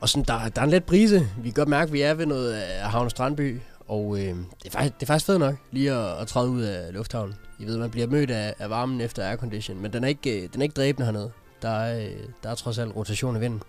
[0.00, 1.28] og sådan, der, der er en let brise.
[1.38, 3.60] Vi kan godt mærke, at vi er ved noget af Havn Strandby.
[3.88, 6.62] Og øh, det, er faktisk, det er faktisk fedt nok lige at, at træde ud
[6.62, 7.34] af lufthavnen.
[7.58, 10.48] I ved, man bliver mødt af, af varmen efter aircondition, men den er ikke, øh,
[10.52, 11.30] den er ikke dræbende hernede.
[11.62, 13.62] Der er, øh, der er trods alt rotation i vinden.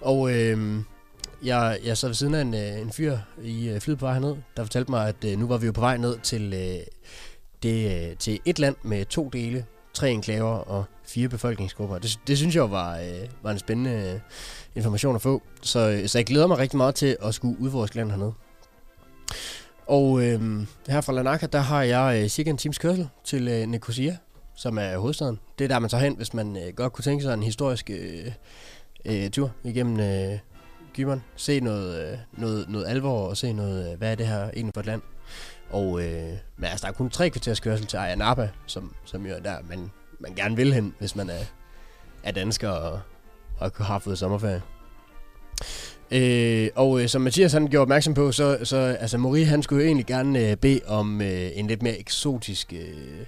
[0.00, 0.80] Og øh,
[1.44, 4.12] jeg, jeg sad ved siden af en, øh, en fyr i øh, flyet på vej
[4.12, 6.50] herned, der fortalte mig, at øh, nu var vi jo på vej ned til,
[7.62, 11.98] det, til et land med to dele, tre enklaver og fire befolkningsgrupper.
[11.98, 14.20] Det, det synes jeg var, øh, var en spændende
[14.74, 15.42] information at få.
[15.62, 18.32] Så, så jeg glæder mig rigtig meget til at skulle udforske landet hernede.
[19.86, 23.68] Og øh, her fra Lanaka, der har jeg øh, cirka en times kørsel til øh,
[23.68, 24.16] Nicosia,
[24.54, 25.40] som er hovedstaden.
[25.58, 27.90] Det er der, man tager hen, hvis man øh, godt kunne tænke sig en historisk
[27.90, 28.32] øh,
[29.04, 30.38] øh, tur igennem øh,
[30.96, 31.24] Gyberen.
[31.36, 34.74] Se noget, øh, noget, noget alvor og se noget, øh, hvad er det her egentlig
[34.74, 35.02] for et land.
[35.70, 39.26] Og øh, men altså, der er kun tre kvarters kørsel til Ayia Napa, som, som
[39.26, 41.44] jo er der, man, man gerne vil hen, hvis man er,
[42.24, 43.00] af danskere
[43.60, 44.62] at kunne have fået sommerferie.
[46.10, 49.82] Øh, og øh, som Mathias han gjorde opmærksom på, så, så altså Mori han skulle
[49.82, 53.26] jo egentlig gerne øh, bede om øh, en lidt mere eksotisk øh,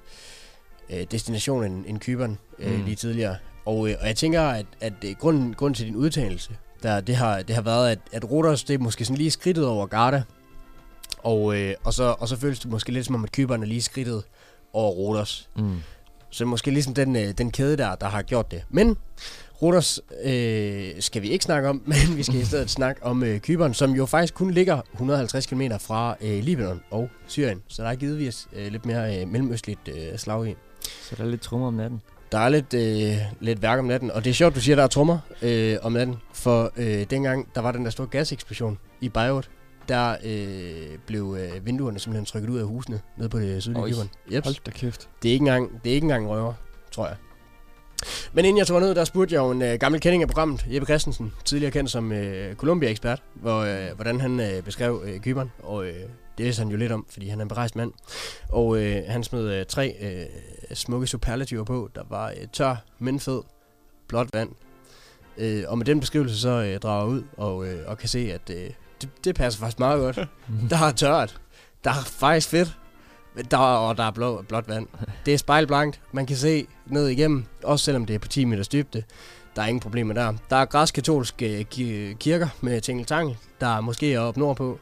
[0.90, 2.85] øh, destination end, end Kyberen øh, Mm.
[2.85, 3.37] lige tidligere.
[3.64, 6.50] Og, øh, og jeg tænker, at, at grunden, grunden til din udtalelse,
[6.82, 9.66] der, det, har, det har været, at, at Rodos det er måske sådan lige skridtet
[9.66, 10.22] over Garda.
[11.18, 13.66] Og, øh, og, så, og så føles det måske lidt som om, at Kyberen er
[13.66, 14.22] lige skridtet
[14.72, 15.48] over Rodos.
[15.56, 15.76] Mm.
[16.30, 18.64] Så måske ligesom den, øh, den kæde der, der har gjort det.
[18.70, 18.96] Men
[19.62, 23.40] Rodos øh, skal vi ikke snakke om, men vi skal i stedet snakke om øh,
[23.40, 27.62] Kyberen, som jo faktisk kun ligger 150 km fra øh, Libanon og Syrien.
[27.68, 30.54] Så der er givetvis øh, lidt mere øh, mellemøstligt øh, slag i.
[31.02, 32.00] Så der er lidt trummer om natten.
[32.32, 34.82] Der er lidt, øh, lidt værk om natten, og det er sjovt, du siger, der
[34.82, 36.16] er trommer øh, om natten.
[36.32, 39.50] For øh, dengang, der var den der store gaseksplosion i Beirut,
[39.88, 43.84] der øh, blev øh, vinduerne simpelthen trykket ud af husene nede på det sydlige.
[43.86, 44.10] Kyberen.
[44.32, 44.44] Yep.
[44.44, 45.08] Hold da kæft.
[45.22, 46.52] Det er ikke engang, det er ikke engang røver,
[46.90, 47.16] tror jeg.
[48.32, 50.66] Men inden jeg tog ned, der spurgte jeg jo en øh, gammel kending af programmet,
[50.74, 55.52] Jeppe Christensen, tidligere kendt som øh, Columbia-ekspert, hvor, øh, hvordan han øh, beskrev øh, Kyberen,
[55.62, 55.94] og øh,
[56.38, 57.92] det vidste han jo lidt om, fordi han er en berejst mand.
[58.48, 60.27] Og øh, han smed øh, tre øh,
[60.74, 61.90] smukke superlativer på.
[61.94, 63.42] Der var øh, tør, men fed,
[64.09, 64.51] blåt vand.
[65.38, 68.33] Øh, og med den beskrivelse så øh, drager jeg ud og, øh, og kan se,
[68.33, 68.70] at øh,
[69.03, 70.16] det, det passer faktisk meget godt.
[70.70, 71.40] Der er tørt.
[71.85, 72.77] Der er faktisk fedt.
[73.51, 74.87] Der, og der er blå, blåt vand.
[75.27, 76.01] Det er spejlblankt.
[76.12, 79.03] Man kan se ned igennem, også selvom det er på 10 meters dybde.
[79.57, 80.33] Der er ingen problemer der.
[80.51, 83.37] Der er græskatolske ki- kirker med tingeltangel.
[83.61, 84.79] Der er måske op nordpå.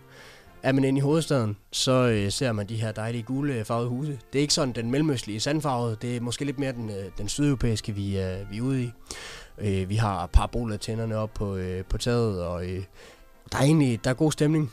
[0.66, 3.88] Er man inde i hovedstaden, så øh, ser man de her dejlige gule øh, farvede
[3.88, 4.18] huse.
[4.32, 5.96] Det er ikke sådan den mellemøstlige sandfarvede.
[6.02, 8.90] Det er måske lidt mere den, øh, den sydeuropæiske, vi, øh, vi er ude i.
[9.58, 12.84] Øh, vi har parabolatænderne op på, øh, på taget, og øh,
[13.52, 14.72] der er egentlig der er god stemning.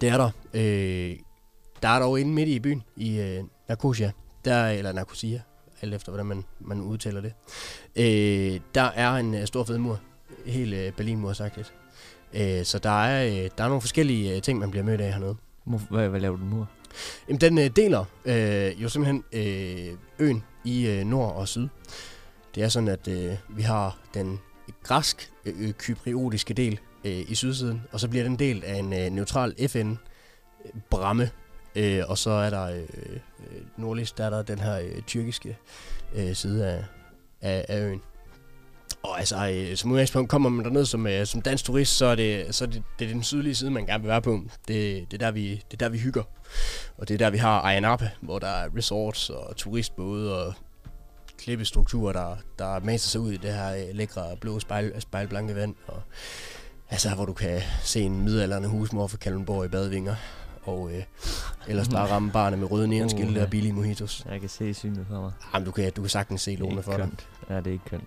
[0.00, 0.30] Det er der.
[0.54, 1.16] Øh,
[1.82, 4.12] der er dog inde midt i byen, i øh, Narcosia,
[4.44, 5.40] der, eller Narcosia,
[5.82, 7.32] alt efter hvordan man, man udtaler det.
[7.96, 10.00] Øh, der er en øh, stor fed mur.
[10.46, 11.74] Helt øh, Berlinmur sagt lidt.
[12.36, 15.12] Øh, så der er, øh, der er nogle forskellige øh, ting, man bliver mødt af
[15.12, 15.36] hernede.
[15.90, 16.66] Hvad, hvad laver du nu?
[17.28, 21.68] Jamen, den øh, deler øh, jo simpelthen øh, øen i øh, nord og syd.
[22.54, 24.40] Det er sådan, at øh, vi har den
[24.82, 31.30] græsk-kypriotiske del øh, i sydsiden, og så bliver den delt af en øh, neutral FN-bramme,
[31.76, 33.18] øh, og så er der øh,
[33.76, 35.58] nordligst, der er der den her øh, tyrkiske
[36.14, 36.84] øh, side af,
[37.40, 38.02] af, af øen.
[39.06, 42.14] Og altså, øh, som udgangspunkt kommer man derned som, øh, som dansk turist, så er,
[42.14, 44.40] det, så er det, det er den sydlige side, man gerne vil være på.
[44.68, 46.22] Det, det, er der, vi, det er der, vi hygger.
[46.98, 50.54] Og det er der, vi har Ayia hvor der er resorts og turistbåde og
[51.38, 55.74] klippestrukturer, der, der maser sig ud i det her øh, lækre blå spejl, spejlblanke vand.
[55.86, 56.02] Og,
[56.90, 60.14] altså, hvor du kan se en midalderne husmor fra Kalundborg i badevinger.
[60.62, 61.02] Og øh,
[61.68, 63.42] ellers bare ramme barne med røde neonskilte Uha.
[63.42, 64.26] og billige mojitos.
[64.30, 65.32] Jeg kan se synet for mig.
[65.54, 67.08] Jamen, du kan, du kan sagtens se ikke for dig.
[67.50, 68.04] Ja, det er ikke kønt.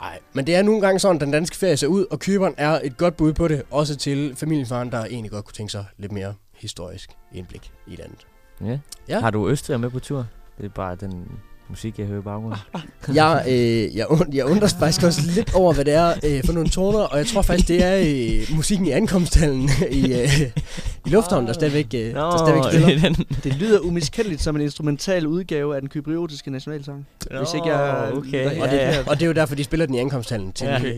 [0.00, 2.80] Nej, men det er nogle gange sådan, den danske ferie ser ud, og Kyberen er
[2.84, 6.12] et godt bud på det, også til familiefaren, der egentlig godt kunne tænke sig lidt
[6.12, 8.26] mere historisk indblik i landet.
[8.60, 8.78] Ja.
[9.08, 9.20] Ja.
[9.20, 10.26] Har du Østrig med på tur?
[10.58, 11.28] Det er bare den
[11.68, 12.58] musik, jeg hører i baggrunden.
[13.14, 16.52] Jeg, øh, jeg, und, jeg undres faktisk også lidt over, hvad det er øh, for
[16.52, 17.96] nogle toner, og jeg tror faktisk, det er
[18.50, 20.40] øh, musikken i ankomsthallen i, øh,
[21.06, 23.08] i lufthavnen, der stadigvæk, øh, der stadigvæk spiller.
[23.08, 23.26] den.
[23.44, 27.06] Det lyder umiskendeligt som en instrumental udgave af den kypriotiske nationalsang.
[27.38, 28.12] Hvis ikke jeg...
[28.12, 28.60] okay.
[28.60, 30.78] Og det, og det er jo derfor, de spiller den i ankomsthallen til Ja.
[30.78, 30.88] ja.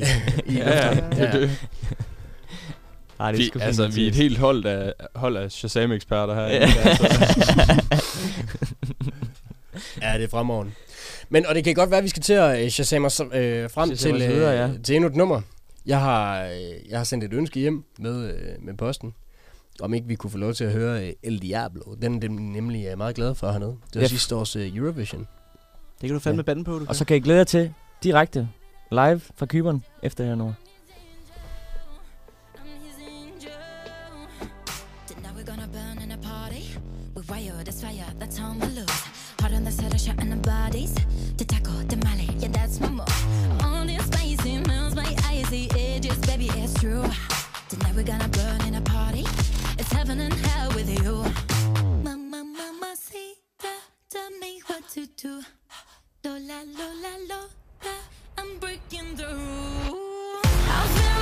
[0.47, 1.13] i Ja, ja, lufthavnen.
[1.19, 1.51] det er det.
[3.21, 6.43] Ej, det er altså, vi er et helt hold af, hold af Shazam-eksperter her.
[6.47, 6.69] Ja.
[10.03, 10.73] Ja, det er fremragende.
[11.29, 13.71] Men, og det kan godt være, at vi skal til at øh, shazame os øh,
[13.71, 14.71] frem til, øh, videre, ja.
[14.85, 15.41] til endnu et nummer.
[15.87, 19.15] Jeg har, øh, jeg har sendt et ønske hjem med, øh, med posten,
[19.81, 21.95] om ikke vi kunne få lov til at høre øh, El Diablo.
[22.03, 23.71] Den er nemlig øh, meget glad for hernede.
[23.71, 24.07] Det var Ja.
[24.07, 25.27] sidste års øh, Eurovision.
[26.01, 28.49] Det kan du fandme bande på, du Og så kan I glæde jer til direkte
[28.91, 30.55] live fra Kyberen efter her nummer.
[47.99, 49.25] We're gonna burn in a party.
[49.77, 51.25] It's heaven and hell with you.
[52.05, 53.35] Mama, mama, see
[54.09, 55.43] tell me what to do.
[56.25, 57.97] Lola, Lola, Lola,
[58.39, 60.39] I'm breaking through.
[60.81, 61.18] I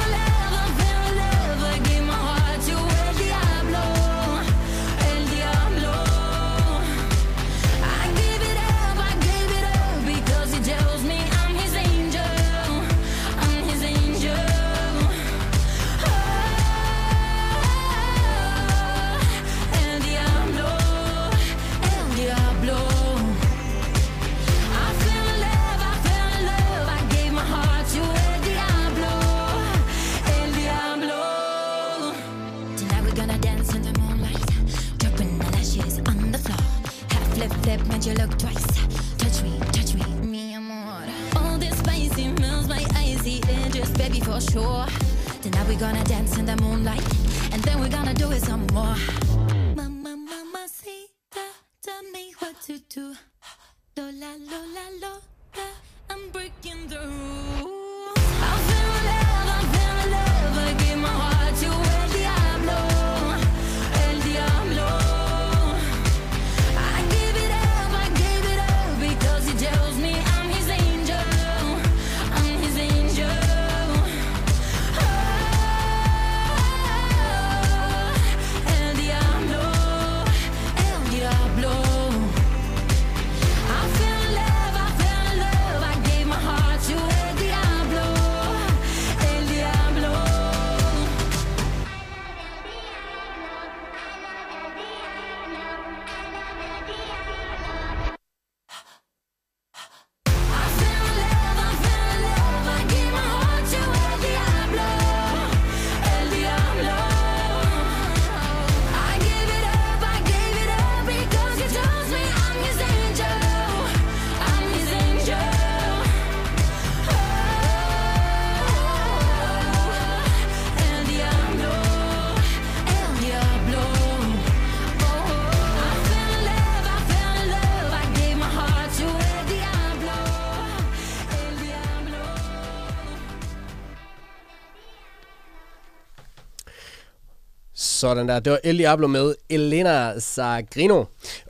[138.07, 138.41] Sådan der.
[138.41, 141.05] Det var El Diablo med Elena Sagrino.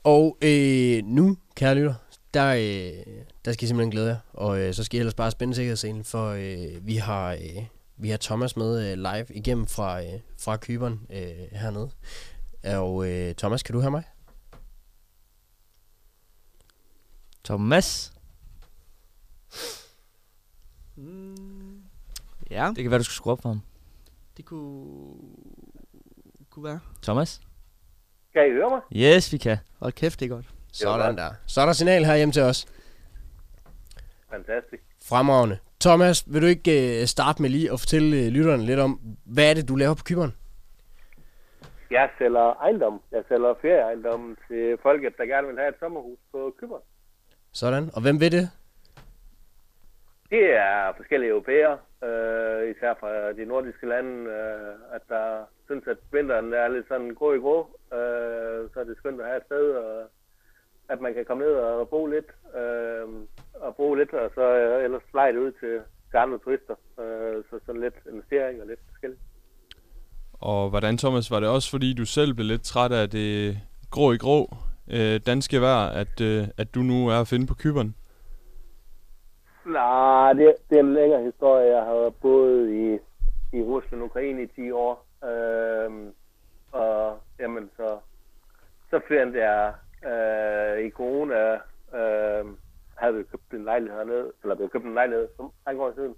[0.04, 1.94] Og øh, nu, kære lytter,
[2.34, 3.14] der, øh,
[3.44, 4.18] der skal I simpelthen glæde jer.
[4.32, 7.64] Og øh, så skal I ellers bare spænde sikkerhedsscenen, for øh, vi, har, øh,
[7.96, 11.90] vi har Thomas med øh, live igennem fra, øh, fra Kyberen øh, hernede.
[12.64, 14.02] Og øh, Thomas, kan du høre mig?
[17.44, 18.12] Thomas.
[22.50, 23.60] Ja, Det kan være, du skal skrue op for ham.
[24.36, 24.86] det kunne,
[26.56, 26.80] kunne være.
[27.02, 27.40] Thomas?
[28.32, 28.80] Kan I høre mig?
[28.96, 29.56] Yes, vi kan.
[29.80, 30.46] Hold kæft, det er godt.
[30.72, 31.30] Sådan der.
[31.46, 32.66] Så er der signal her hjem til os.
[34.30, 34.82] Fantastisk.
[35.08, 35.58] Fremragende.
[35.80, 39.50] Thomas, vil du ikke øh, starte med lige at fortælle øh, lytterne lidt om, hvad
[39.50, 40.34] er det, du laver på Kyberen?
[41.90, 43.00] Jeg sælger ejendom.
[43.12, 46.80] Jeg sælger ferieejendom til folket, der gerne vil have et sommerhus på Kypern.
[47.52, 47.90] Sådan.
[47.94, 48.50] Og hvem ved det?
[50.30, 55.26] Det er forskellige europæere, øh, især fra de nordiske lande, øh, at der
[55.66, 57.58] synes, at vinteren er lidt sådan grå i grå.
[57.92, 60.10] Øh, så er det skønt at have et sted, og
[60.88, 63.06] at man kan komme ned og bo lidt, øh,
[63.54, 66.74] og bo lidt, og så øh, ellers leje det ud til, til andre turister.
[67.00, 69.20] Øh, så sådan lidt investering og lidt forskelligt.
[70.32, 73.58] Og hvordan, Thomas, var det også fordi, du selv blev lidt træt af det
[73.90, 74.56] grå i grå
[74.90, 77.94] øh, danske vejr, at, øh, at du nu er at finde på kyberen?
[79.66, 81.76] Nej, det, det er en længere historie.
[81.76, 82.98] Jeg har boet i,
[83.56, 85.06] i Rusland og Ukraine i 10 år.
[85.24, 86.14] Øhm,
[86.72, 87.98] og jamen, så,
[88.90, 89.74] så fandt jeg
[90.04, 91.54] øh, i corona,
[91.94, 92.46] øh,
[92.96, 95.92] havde vi købt en lejlighed hernede, eller vi havde købt en lejlighed for mange år
[95.94, 96.16] siden.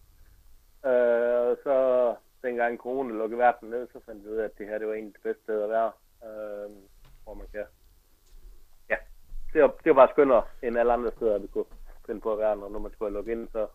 [0.86, 4.66] Øh, og så dengang corona lukkede verden ned, så fandt vi ud af, at det
[4.66, 5.92] her det var en af de bedste steder at være.
[6.24, 6.70] Øh,
[7.24, 7.64] hvor man kan,
[8.90, 8.96] ja,
[9.52, 11.64] det var, det var bare skønnere end alle andre steder, vi kunne
[12.08, 13.66] finde på at være, når man skulle lukke ind, så,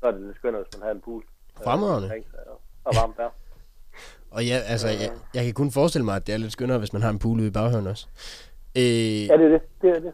[0.00, 1.22] så er det lidt skønnere, hvis man har en pool.
[1.58, 2.08] øh, Fremragende.
[2.46, 3.30] og, og varmt der.
[4.30, 6.92] Og ja, altså, jeg, jeg kan kun forestille mig, at det er lidt skønnere, hvis
[6.92, 8.06] man har en pool ude i baghaven også.
[8.76, 8.82] Øh,
[9.30, 9.62] Ja, det er det.
[9.82, 10.12] Det er det.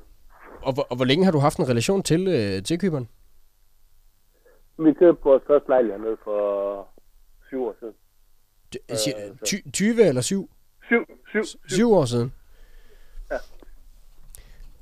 [0.63, 3.09] og, hvor, og hvor længe har du haft en relation til, øh, til Kyberen?
[4.79, 6.89] Vi købte vores første lejlighed ned for
[7.49, 7.95] syv år siden.
[8.91, 10.51] Øh, siger- Øh, ty- 20 eller 7?
[10.87, 11.69] Syv, syv, syv.
[11.69, 12.33] 7 år siden?
[13.31, 13.37] Ja.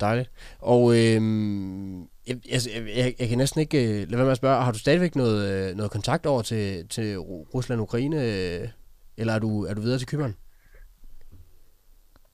[0.00, 0.30] Dejligt.
[0.60, 4.36] Og øhm, jeg, altså, jeg, jeg, jeg kan næsten ikke øh, lade være med at
[4.36, 8.16] spørge, har du stadigvæk noget, øh, noget kontakt over til, til Ru- Rusland og Ukraine,
[8.16, 8.68] øh,
[9.16, 10.36] eller er du, er du videre til Kyberen?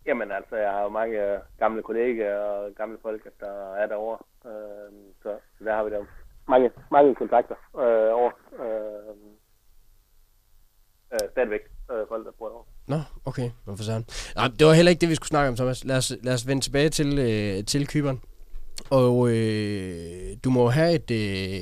[0.07, 1.19] Jamen altså, jeg har jo mange
[1.59, 4.19] gamle kollegaer og gamle folk, der er derovre.
[4.47, 4.93] Øh,
[5.23, 5.99] så, så der har vi da
[6.49, 8.31] mange, mange kontakter øh, over.
[8.65, 9.17] Øh,
[11.13, 11.61] øh, stadigvæk
[11.93, 12.67] øh, folk, der bor derovre.
[12.89, 13.51] Nå, okay.
[13.67, 14.05] Nå, for sådan.
[14.37, 15.85] Nej, det var heller ikke det, vi skulle snakke om, Thomas.
[15.85, 18.21] Lad os, lad os vende tilbage til, øh, til Kyberen.
[18.91, 21.61] Og øh, du må have et, øh,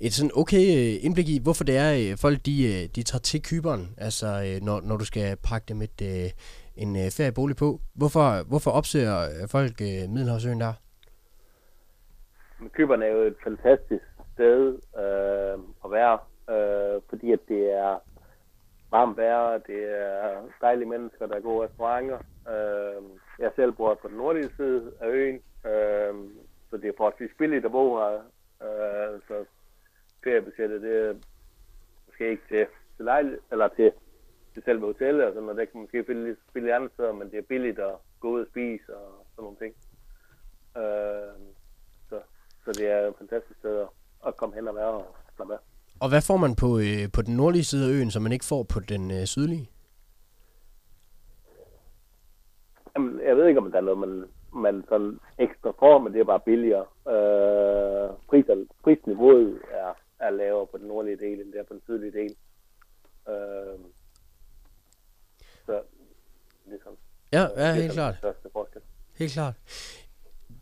[0.00, 3.20] et sådan okay øh, indblik i, hvorfor det er, øh, folk de, øh, de tager
[3.20, 6.30] til Kyberen, altså øh, når, når du skal pakke dem et, øh,
[6.76, 7.80] en øh, feriebolig på.
[7.94, 10.72] Hvorfor, hvorfor opsøger øh, folk øh, Middelhavsøen der?
[12.72, 16.18] Kyberen er jo et fantastisk sted øh, at være,
[16.54, 17.98] øh, fordi at det er
[18.90, 22.18] varmt vejr, det er dejlige mennesker, der er gode restauranter.
[22.52, 23.02] Øh,
[23.38, 26.14] jeg selv bor på den nordlige side af øen, øh,
[26.70, 28.14] så det er forholdsvis billigt at bo her.
[28.62, 29.44] Øh, så
[30.24, 31.24] feriebudgettet, det
[32.06, 33.92] måske ikke til til, lejl, eller til,
[34.54, 35.58] til selve hotellet, og sådan noget.
[35.58, 38.30] Der kan man måske finde lidt billigt andre steder, men det er billigt at gå
[38.30, 39.74] ud og spise og sådan nogle ting.
[40.76, 41.34] Øh,
[42.08, 42.20] så,
[42.64, 43.88] så det er et fantastisk sted at,
[44.26, 45.58] at komme hen og være og slappe af.
[46.00, 48.44] Og hvad får man på, øh, på den nordlige side af øen, som man ikke
[48.44, 49.70] får på den øh, sydlige?
[52.96, 54.24] Jamen, jeg ved ikke, om der er noget, man,
[54.56, 56.86] man sådan ekstra får, men det er bare billigere.
[57.14, 61.82] Øh, priser, prisniveauet er, er lavere på den nordlige del, end det er på den
[61.84, 62.36] sydlige del.
[63.28, 63.78] Øh,
[65.66, 65.80] så
[66.70, 66.98] det sådan.
[67.32, 68.14] Ja, ja helt klart.
[68.14, 68.80] den største forskel.
[69.18, 69.54] Helt klart.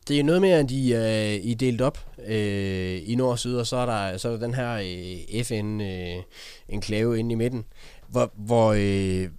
[0.09, 3.57] Det er noget med, at I, øh, I delt op øh, i nord og syd,
[3.57, 7.67] og så er der, så er der den her øh, FN-enklave inde i midten,
[8.09, 9.31] hvor, hvor øh,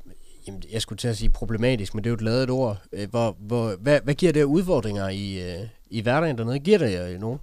[0.48, 2.76] jamen, jeg skulle til at sige problematisk, men det er jo et lavet ord.
[2.94, 5.62] Øh, hvor, hvor, hvad, hvad giver det udfordringer i, øh,
[5.98, 6.60] i hverdagen dernede?
[6.60, 7.40] Giver det jer nogen?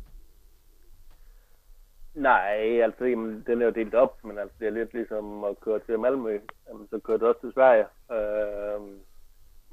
[2.15, 5.61] Nej, altså jamen, den er jo delt op, men altså, det er lidt ligesom at
[5.61, 6.41] køre til Malmø.
[6.69, 7.87] Jamen, så kører du også til Sverige.
[8.17, 8.81] Øh,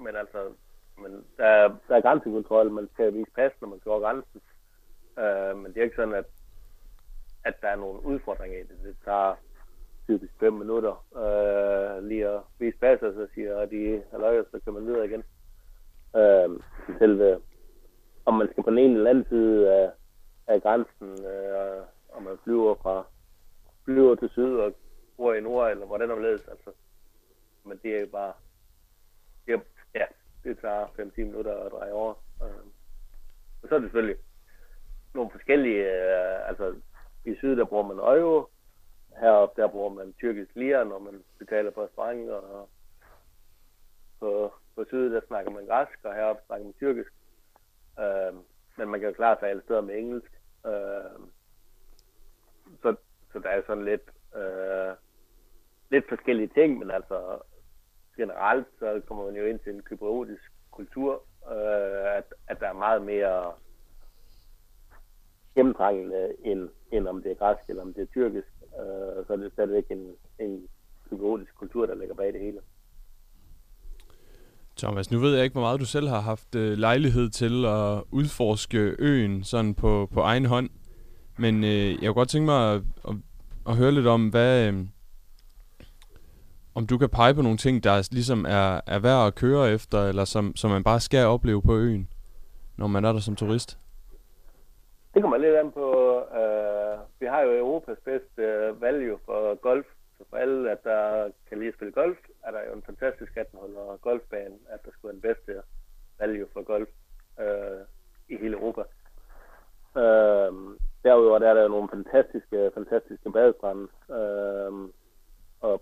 [0.03, 0.39] men altså,
[1.01, 4.41] men der, er, der er grænsekontrol, man skal vise pas, når man kører grænsen.
[5.19, 6.25] Øh, men det er ikke sådan, at,
[7.43, 8.77] at der er nogle udfordringer i det.
[8.84, 9.36] Det tager
[10.10, 10.93] typisk 5 minutter
[11.24, 15.24] øh, lige at vise passer, så siger de, halløj, så kan man videre igen.
[16.16, 16.49] Øh,
[16.99, 17.41] selve,
[18.26, 19.91] om man skal på den ene eller anden side af,
[20.47, 23.05] af grænsen, øh, om man flyver fra
[23.86, 24.74] flyver til syd og
[25.18, 26.72] bor i nord, eller hvordan omledes, altså.
[27.66, 28.34] Men det er jo bare,
[29.45, 29.60] det er,
[29.95, 30.05] ja,
[30.43, 32.14] det tager 5-10 minutter at dreje over.
[32.43, 32.66] Øh.
[33.64, 34.18] Og så er det selvfølgelig
[35.14, 36.76] nogle forskellige, øh, altså
[37.26, 38.45] i syd der bruger man øje,
[39.20, 42.70] heroppe der bruger man tyrkisk lira, når man betaler på restaurant, og
[44.20, 47.13] på, på syd der snakker man græsk, og heroppe snakker man tyrkisk.
[47.99, 48.34] Øh,
[48.78, 50.32] men man kan jo klare sig alle steder med engelsk.
[50.65, 51.20] Øh,
[52.82, 52.95] så,
[53.32, 54.95] så der er sådan lidt, øh,
[55.89, 57.39] lidt forskellige ting, men altså
[58.17, 62.74] generelt så kommer man jo ind til en kypriotisk kultur, øh, at, at der er
[62.74, 63.53] meget mere
[65.55, 68.47] gennemtrængende, end, end om det er græsk eller om det er tyrkisk.
[68.80, 70.67] Øh, så er det stadigvæk en, en
[71.09, 72.59] kypriotisk kultur, der ligger bag det hele.
[74.78, 78.03] Thomas, nu ved jeg ikke, hvor meget du selv har haft øh, lejlighed til at
[78.11, 80.70] udforske øen sådan på, på egen hånd.
[81.38, 83.15] Men øh, jeg kunne godt tænke mig at, at,
[83.67, 84.74] at høre lidt om, hvad, øh,
[86.76, 90.07] om du kan pege på nogle ting, der ligesom er, er værd at køre efter,
[90.07, 92.09] eller som, som man bare skal opleve på øen,
[92.78, 93.80] når man er der som turist.
[95.13, 95.88] Det kommer lidt an på,
[96.39, 96.68] øh,
[97.20, 99.86] vi har jo Europas bedste øh, value for golf,
[100.17, 103.59] så for alle, at der kan lige spille golf, er der jo en fantastisk 18
[103.76, 105.61] og golfbane, at der skulle være den bedste
[106.20, 106.89] value for golf
[107.39, 107.86] øh,
[108.30, 108.82] i hele Europa.
[109.97, 110.53] Øh,
[111.03, 114.89] derudover der er der jo nogle fantastiske, fantastiske badestrande, øh,
[115.61, 115.82] op,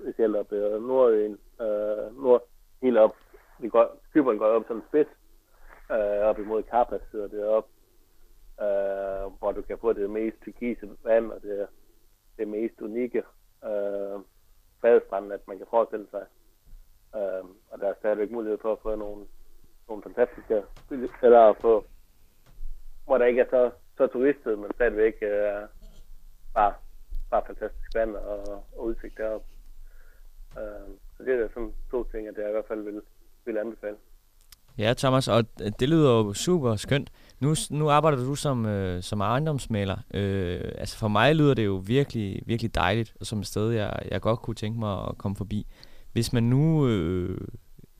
[0.00, 2.42] specielt op i Nordøen, øh, nord,
[2.82, 3.16] helt op,
[3.58, 5.08] Vi går, Kyberen går op som spids,
[5.90, 7.66] øh, op imod Karpas sidder det op,
[8.60, 11.66] øh, hvor du kan få det mest turkise vand og det,
[12.38, 13.22] det mest unikke
[13.64, 14.20] øh,
[14.82, 16.24] badestrand, at man kan forestille sig.
[17.16, 19.26] Øh, og der er stadigvæk mulighed for at få nogle,
[19.88, 20.62] nogle fantastiske,
[21.22, 21.84] eller at få,
[23.04, 25.62] hvor der ikke er så, så turistet, men stadigvæk øh,
[26.54, 26.74] bare,
[27.30, 29.46] bare fantastisk vand og, og udsigt deroppe.
[30.58, 33.02] Øh, så det er sådan to ting, at jeg i hvert fald vil,
[33.44, 33.96] vil anbefale.
[34.78, 35.44] Ja, Thomas, og
[35.80, 37.10] det lyder jo super skønt.
[37.40, 39.96] Nu, nu arbejder du som, øh, som ejendomsmaler.
[40.14, 43.98] Øh, altså for mig lyder det jo virkelig, virkelig dejligt, og som et sted, jeg,
[44.10, 45.66] jeg godt kunne tænke mig at komme forbi.
[46.12, 47.38] Hvis man nu øh,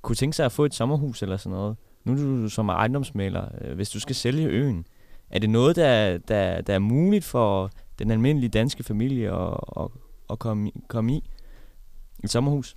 [0.02, 3.48] kunne tænke sig at få et sommerhus eller sådan noget, nu er du som ejendomsmaler,
[3.60, 4.86] øh, hvis du skal sælge øen,
[5.30, 9.88] er det noget, der, der, der er muligt for den almindelige danske familie at, at,
[10.30, 11.30] at komme, komme i?
[12.24, 12.76] Et sommerhus?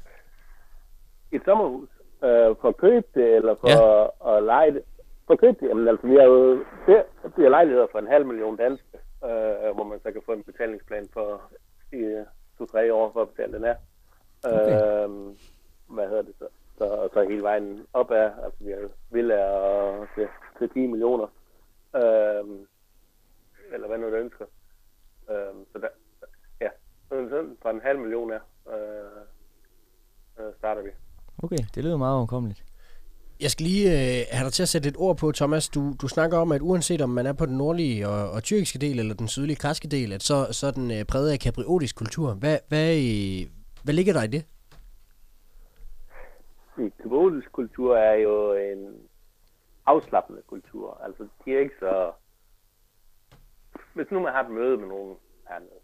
[1.31, 1.89] et sommerhus
[2.23, 4.37] øh, for at købe det, eller for ja.
[4.37, 4.81] at lege det.
[5.31, 6.53] At købe det, jamen altså, vi har jo
[6.87, 7.03] det,
[7.35, 10.43] det er lejligheder for en halv million danske, øh, hvor man så kan få en
[10.43, 11.41] betalingsplan for
[11.91, 12.23] i
[12.57, 13.75] to-tre år for at betale den her.
[14.43, 14.73] Okay.
[14.73, 15.09] Øh,
[15.95, 16.47] hvad hedder det så?
[16.77, 20.27] Så, så hele vejen op af, altså vi har villager til,
[20.59, 21.27] til 10 millioner,
[21.95, 22.43] øh,
[23.73, 24.45] eller hvad nu du ønsker.
[25.29, 25.87] Øh, så der,
[26.61, 26.69] ja,
[27.09, 28.39] sådan, fra en halv million her,
[28.73, 29.21] øh,
[30.39, 30.89] øh, starter vi.
[31.43, 32.70] Okay, det lyder meget overkommeligt.
[33.41, 35.69] Jeg skal lige øh, have dig til at sætte et ord på, Thomas.
[35.69, 38.79] Du, du snakker om, at uanset om man er på den nordlige og, og tyrkiske
[38.79, 41.95] del, eller den sydlige græske del, at så, så er den øh, præget af kapriotisk
[41.95, 42.33] kultur.
[42.33, 43.41] Hvad, hvad, øh,
[43.83, 44.43] hvad ligger der i det?
[47.01, 48.81] Kapriotisk kultur er jo en
[49.85, 51.01] afslappende kultur.
[51.05, 52.11] Altså, de er ikke så...
[53.93, 55.15] Hvis nu man har et møde med nogen
[55.49, 55.81] hernede,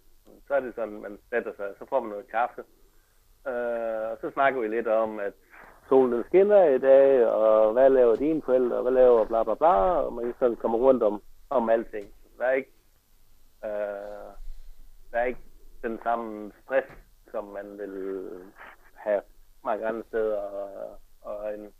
[0.48, 2.62] Så er det sådan, man sætter sig, så får man noget kaffe.
[3.48, 5.34] Øh, og så snakker vi lidt om, at
[5.90, 10.02] solen skinner i dag, og hvad laver dine forældre, og hvad laver bla bla bla,
[10.06, 12.08] og man sådan kommer rundt om, om alting.
[12.38, 12.72] Der er ikke,
[13.66, 14.30] øh,
[15.12, 15.42] der er ikke
[15.84, 16.88] den samme stress,
[17.32, 18.30] som man vil
[18.94, 19.22] have
[19.64, 20.70] mange andre steder, og,
[21.22, 21.74] og en,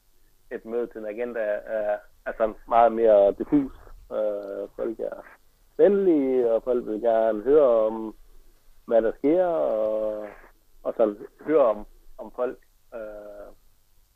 [0.52, 3.72] et møde til en agenda er, er sådan meget mere diffus.
[4.12, 5.26] Øh, folk er
[5.78, 8.16] venlige, og folk vil gerne høre om,
[8.86, 10.28] hvad der sker, og,
[10.84, 11.86] og sådan høre om,
[12.18, 12.58] om folk.
[12.94, 13.57] Øh,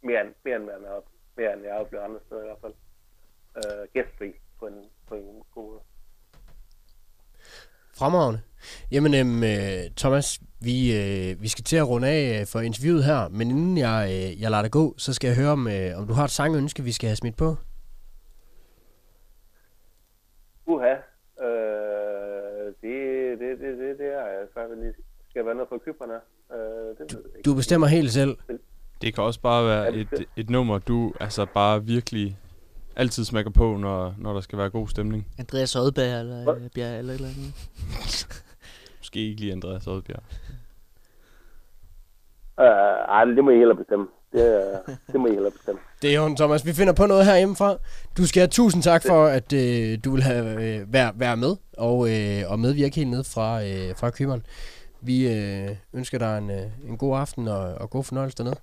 [0.03, 1.01] mere, end, mere, end, man har,
[1.37, 2.73] mere end jeg har oplevet andre steder i hvert fald.
[3.57, 5.81] Øh, gæstfri på en, på en god måde.
[7.97, 8.41] Fremragende.
[8.91, 13.03] Jamen, øhm, øh, Thomas, vi, øh, vi skal til at runde af øh, for interviewet
[13.03, 15.97] her, men inden jeg, øh, jeg lader dig gå, så skal jeg høre, om, øh,
[15.99, 17.55] om du har et sangønske, vi skal have smidt på.
[20.65, 20.93] Uha.
[21.45, 24.93] Øh, det, det, det, det, det er jeg så lige
[25.29, 26.17] skal være noget for køberne.
[26.53, 27.41] Øh, det ikke.
[27.45, 28.37] Du bestemmer helt selv.
[29.01, 32.37] Det kan også bare være et, et nummer, du altså bare virkelig
[32.95, 35.27] altid smækker på, når, når der skal være god stemning.
[35.37, 37.53] Andreas Odberg eller øh, Bjerg eller et eller andet.
[38.99, 40.23] Måske ikke lige Andreas Oddbjerg.
[42.59, 42.65] Øh,
[43.15, 44.07] ej, det må I hellere bestemme.
[44.31, 45.81] Det, øh, det må I hellere bestemme.
[46.01, 46.65] Det er jo, Thomas.
[46.65, 47.75] Vi finder på noget her hjemmefra.
[48.17, 51.55] Du skal have tusind tak for, at øh, du vil have øh, være, være med
[51.77, 54.45] og, øh, og medvirke helt ned fra, øh, fra Kyberen.
[55.01, 58.55] Vi øh, ønsker dig en, øh, en god aften og, og god fornøjelse dernede.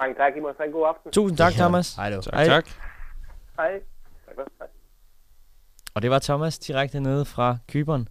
[0.00, 0.36] Mange tak.
[0.36, 1.12] I må have en god aften.
[1.12, 1.94] Tusind tak, Thomas.
[1.94, 2.10] Hej.
[2.10, 2.44] Tak, Hej.
[2.44, 2.66] tak.
[3.56, 3.72] Hej.
[4.26, 4.46] Tak.
[4.58, 4.68] Hej.
[5.94, 8.08] Og det var Thomas direkte nede fra Kyberen.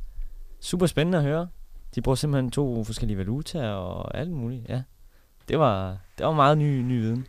[0.59, 1.47] Super spændende at høre.
[1.95, 4.69] De bruger simpelthen to forskellige valutaer og alt muligt.
[4.69, 4.81] Ja.
[5.47, 7.27] Det var, det var meget ny, ny viden.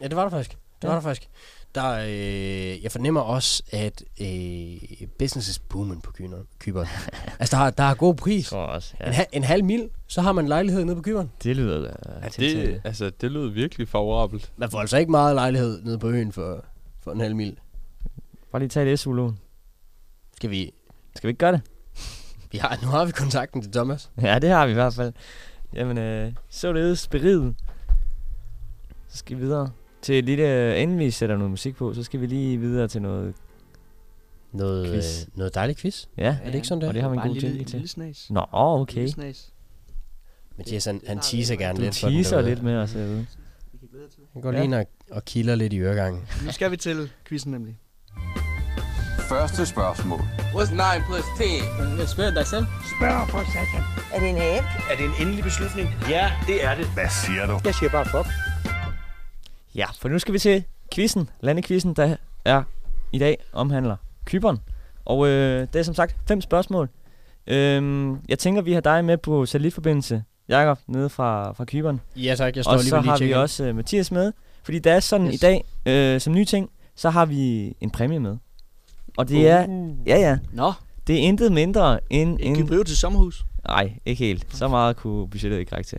[0.00, 0.50] Ja, det var der faktisk.
[0.50, 0.88] Det Ja.
[0.88, 1.30] var der faktisk.
[1.74, 6.12] Der, øh, jeg fornemmer også, at øh, business is booming på
[6.58, 6.88] Kyberen.
[7.38, 8.48] Altså, der, er- der er god pris.
[8.48, 8.94] tror også.
[9.06, 11.30] En, ha- en halv mil, så har man lejlighed nede på Kyberen.
[11.42, 11.92] Det lyder da
[12.22, 14.52] Ja, til- det, altså, det lød virkelig favorabelt.
[14.56, 16.64] Man får altså ikke meget lejlighed nede på øen for,
[17.02, 17.56] for en halv mil.
[18.52, 19.38] Bare lige tage et SU-lån.
[20.36, 20.72] Skal vi...
[21.16, 21.60] Skal vi ikke gøre det?
[22.52, 24.10] vi har, nu har vi kontakten til Thomas.
[24.22, 25.12] Ja, det har vi i hvert fald.
[25.74, 27.54] Jamen, øh, således beriget.
[29.08, 29.70] Så skal vi videre
[30.02, 30.78] til et lille...
[30.78, 33.34] Inden vi sætter noget musik på, så skal vi lige videre til noget...
[34.52, 35.22] Noget, Quiz.
[35.22, 36.04] øh, noget dejligt quiz.
[36.18, 37.74] Ja, Er det ikke sådan, det og det har vi en god lille, jingle til.
[37.74, 38.26] lille snas.
[38.30, 38.94] Nå, okay.
[38.94, 39.52] lille snas.
[40.58, 43.26] Mathias, han, han det teaser gerne Du lidt for den teaser lidt med os herude.
[44.32, 44.56] Han går Ja.
[44.56, 46.22] lige ind og, og kilder lidt i øregangen.
[46.44, 47.78] Nu skal vi til quizzen nemlig.
[49.28, 50.20] Første spørgsmål.
[50.54, 51.44] What's 9 plus 10?
[52.06, 52.64] Spørg dig selv.
[54.14, 54.66] Er det en abe?
[54.90, 55.88] Er det en endelig beslutning?
[56.08, 56.86] Ja, det er det.
[56.86, 57.60] Hvad siger du?
[57.64, 58.49] Jeg siger bare fuck.
[59.74, 60.64] Ja, for nu skal vi til
[60.94, 61.28] quizzen.
[61.40, 62.62] Landekvizzen, der er
[63.12, 64.58] i dag omhandler Kyberen.
[65.04, 66.88] Og øh, det er som sagt fem spørgsmål.
[67.46, 72.00] Øhm, jeg tænker, vi har dig med på satellitforbindelse, Jakob, nede fra, fra Kyberen.
[72.16, 74.32] Ja tak, jeg står Og lige så ved lige har vi også øh, Mathias med.
[74.64, 75.34] Fordi der er sådan Yes.
[75.34, 78.36] i dag, øh, som ny ting, så har vi en præmie med.
[79.16, 79.60] Og det er,
[80.06, 80.72] ja ja, Nå,
[81.06, 82.54] det er intet mindre end en.
[82.54, 83.44] Gibril til sommerhus.
[83.68, 84.46] Nej, ikke helt.
[84.56, 85.98] Så meget kunne budgettet ikke række til.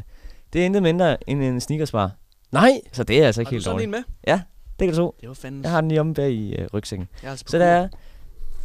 [0.54, 2.12] Det er intet mindre end en sneakersbar.
[2.52, 2.82] Nej!
[2.92, 3.86] Så det er altså ikke Har du helt sådan dårligt.
[3.88, 3.92] en
[4.28, 4.40] med?
[4.80, 5.16] Det kan du tro.
[5.22, 5.64] Det var fandens.
[5.64, 7.08] Jeg har den lige omme bag i øh, rygsækken.
[7.24, 7.88] Altså Så der er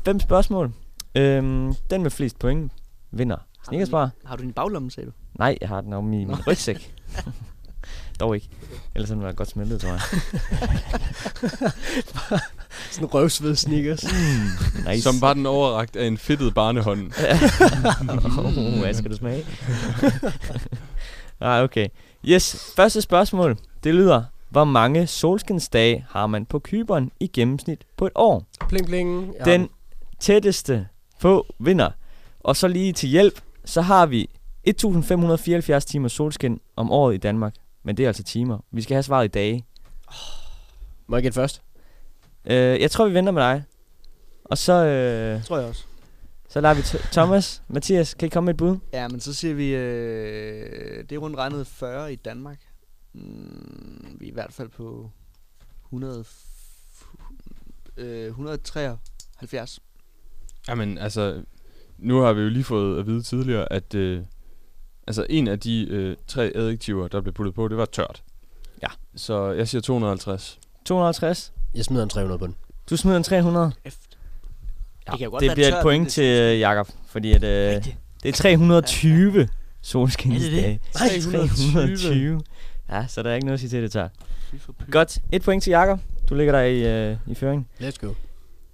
[0.04, 0.72] fem spørgsmål.
[1.14, 2.72] Øhm, den med flest point
[3.10, 3.36] vinder
[3.68, 4.10] sneakersbar.
[4.24, 5.12] Har du din baglomme, sagde du?
[5.38, 6.94] Nej, jeg har den omme i min rygsæk.
[8.20, 8.48] Dog ikke.
[8.94, 10.00] Ellers havde den været godt smeltet, tror jeg.
[12.90, 14.04] Sådan en røvsved sneakers.
[14.04, 15.02] Mm, nice.
[15.02, 17.00] Som var den overragt af en fedtet barnehånd.
[18.38, 19.46] oh, hvad skal du smage?
[21.40, 21.88] Nej, okay.
[22.24, 23.58] Yes, første spørgsmål.
[23.86, 28.44] Det lyder, hvor mange solskinsdage har man på Kyberen i gennemsnit på et år?
[28.68, 29.34] Pling pling.
[29.38, 29.44] Ja.
[29.44, 29.68] Den
[30.20, 30.88] tætteste
[31.20, 31.90] på vinder.
[32.40, 34.30] Og så lige til hjælp, så har vi
[34.64, 37.54] 1574 timer solskin om året i Danmark.
[37.82, 38.58] Men det er altså timer.
[38.70, 39.64] Vi skal have svaret i dage.
[41.06, 41.62] Må jeg gætte først?
[42.44, 43.62] Øh, jeg tror, vi venter med dig.
[44.44, 45.84] Og så, øh, tror jeg også.
[46.48, 48.76] så lader vi t- Thomas, Mathias, kan I komme med et bud?
[48.92, 52.58] Ja, men så siger vi, øh, det er rundt regnet 40 i Danmark.
[53.20, 55.10] Mm, vi er i hvert fald på
[55.84, 56.24] 100,
[57.96, 59.80] øh, 173.
[60.68, 61.42] Jamen, altså,
[61.98, 64.22] nu har vi jo lige fået at vide tidligere, at øh,
[65.06, 68.22] altså en af de øh, tre adjektiver, der blev puttet på, det var tørt.
[68.82, 68.88] Ja.
[69.16, 70.58] Så jeg siger 250.
[70.84, 71.52] 250.
[71.74, 72.56] Jeg smider en 300 på den.
[72.90, 73.72] Du smider en 300.
[73.84, 74.00] Efter.
[75.06, 76.88] Ja, Det kan jo godt det være bliver tørt, et point det- til øh, Jakob,
[77.06, 77.84] fordi at, øh,
[78.22, 79.48] det er 320
[79.82, 80.80] solskinsdage.
[80.94, 81.32] Er det det?
[81.32, 81.96] Nej, 320.
[81.96, 82.42] 320.
[82.88, 84.08] Ja, så der er ikke noget at sige til det tør.
[84.90, 86.00] Godt, et point til Jakob.
[86.28, 87.68] Du ligger der i, øh, i føring.
[87.80, 88.14] Let's go.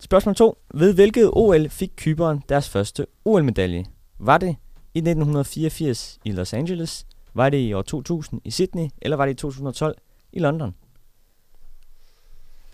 [0.01, 0.59] Spørgsmål 2.
[0.75, 3.85] Ved hvilket OL fik Kyberen deres første OL-medalje?
[4.19, 4.57] Var det
[4.95, 7.07] i 1984 i Los Angeles?
[7.35, 8.89] Var det i år 2000 i Sydney?
[9.03, 9.97] Eller var det i 2012
[10.33, 10.75] i London?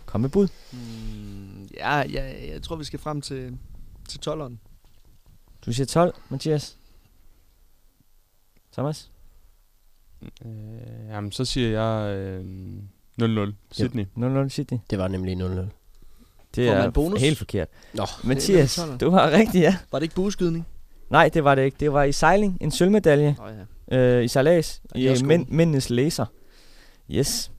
[0.05, 0.47] Kom med bud.
[0.71, 3.57] Mm, ja, ja, jeg tror, vi skal frem til,
[4.09, 4.53] til 12'eren.
[5.65, 6.77] Du siger 12, Mathias.
[8.73, 9.11] Thomas?
[10.45, 10.51] Øh,
[11.09, 12.45] jamen, så siger jeg øh,
[13.21, 13.53] 0-0.
[13.71, 14.05] Sydney.
[14.17, 14.79] 0-0 Sydney.
[14.89, 15.45] Det var nemlig 0-0.
[16.55, 17.21] Det Får er bonus?
[17.21, 17.67] helt forkert.
[17.93, 19.77] Nå, Mathias, du har rigtigt, ja.
[19.91, 20.67] Var det ikke bueskydning?
[21.09, 21.77] Nej, det var det ikke.
[21.79, 22.57] Det var i sejling.
[22.61, 23.51] En sølvmedalje oh,
[23.91, 23.97] ja.
[23.97, 26.25] øh, i sejlads de i øh, mænd, mændenes laser.
[27.11, 27.51] Yes.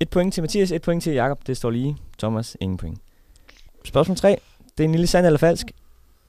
[0.00, 1.46] Et point til Mathias, et point til Jakob.
[1.46, 1.96] Det står lige.
[2.18, 2.98] Thomas, ingen point.
[3.84, 4.40] Spørgsmål 3.
[4.78, 5.66] Det er en lille sand eller falsk.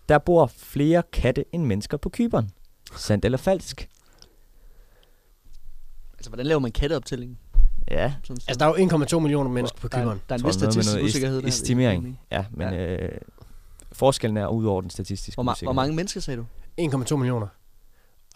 [0.10, 2.52] Der bor flere katte end mennesker på Kyberen.
[2.96, 3.90] Sandt eller falsk?
[6.20, 7.40] Altså, hvordan laver man katteoptælling?
[7.92, 8.14] Ja.
[8.30, 10.22] Altså, der er jo 1,2 millioner mennesker på der, er, Kyberen.
[10.30, 11.42] der er en vis statistisk noget est- usikkerhed der.
[11.42, 12.04] jeg Estimering.
[12.04, 12.18] mene.
[12.32, 12.96] Ja, men Ja.
[12.96, 13.12] Øh,
[13.92, 15.76] forskellen er ud over den statistiske Hvor, ma- hvor usikkerhed.
[15.76, 16.46] mange mennesker sagde du?
[16.82, 17.48] 1,2 millioner.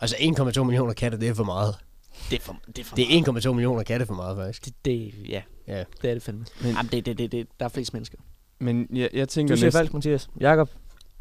[0.02, 1.76] Altså 1,2 millioner katte, det er for meget.
[2.30, 4.66] Det er for, det er for Det er 1,2 millioner katte for meget, faktisk.
[4.66, 5.84] Det, det, ja, Ja.
[6.02, 6.46] det er det fandme.
[6.62, 8.18] Men- Jamen, det, det, det, det, der er flest mennesker.
[8.60, 9.80] Men jeg, jeg tænker Du siger næsten...
[9.80, 10.30] falsk, Mathias.
[10.40, 10.70] Jakob,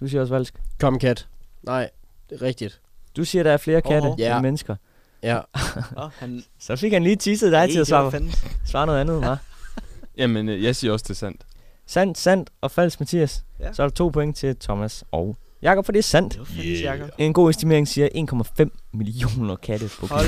[0.01, 0.55] du siger også falsk.
[0.81, 1.29] Kom kat.
[1.63, 1.91] Nej,
[2.31, 2.81] det er rigtigt.
[3.17, 4.37] Du siger, der er flere katte ja.
[4.37, 4.77] end mennesker.
[5.23, 5.41] Ja.
[5.97, 8.13] Nå, han, Så fik han lige teaset dig til at svare,
[8.71, 9.37] svare noget andet, hva'?
[10.19, 11.43] Jamen, øh, jeg siger også, det er sandt.
[11.87, 13.45] Sandt, sandt og falsk, Mathias.
[13.61, 13.73] Ja.
[13.73, 16.33] Så er der to point til Thomas og Jakob, for det er sandt.
[16.39, 16.83] Det fandme yeah.
[16.83, 17.09] Jacob.
[17.19, 18.09] En god estimering siger
[18.61, 20.27] 1,5 millioner katte på Hold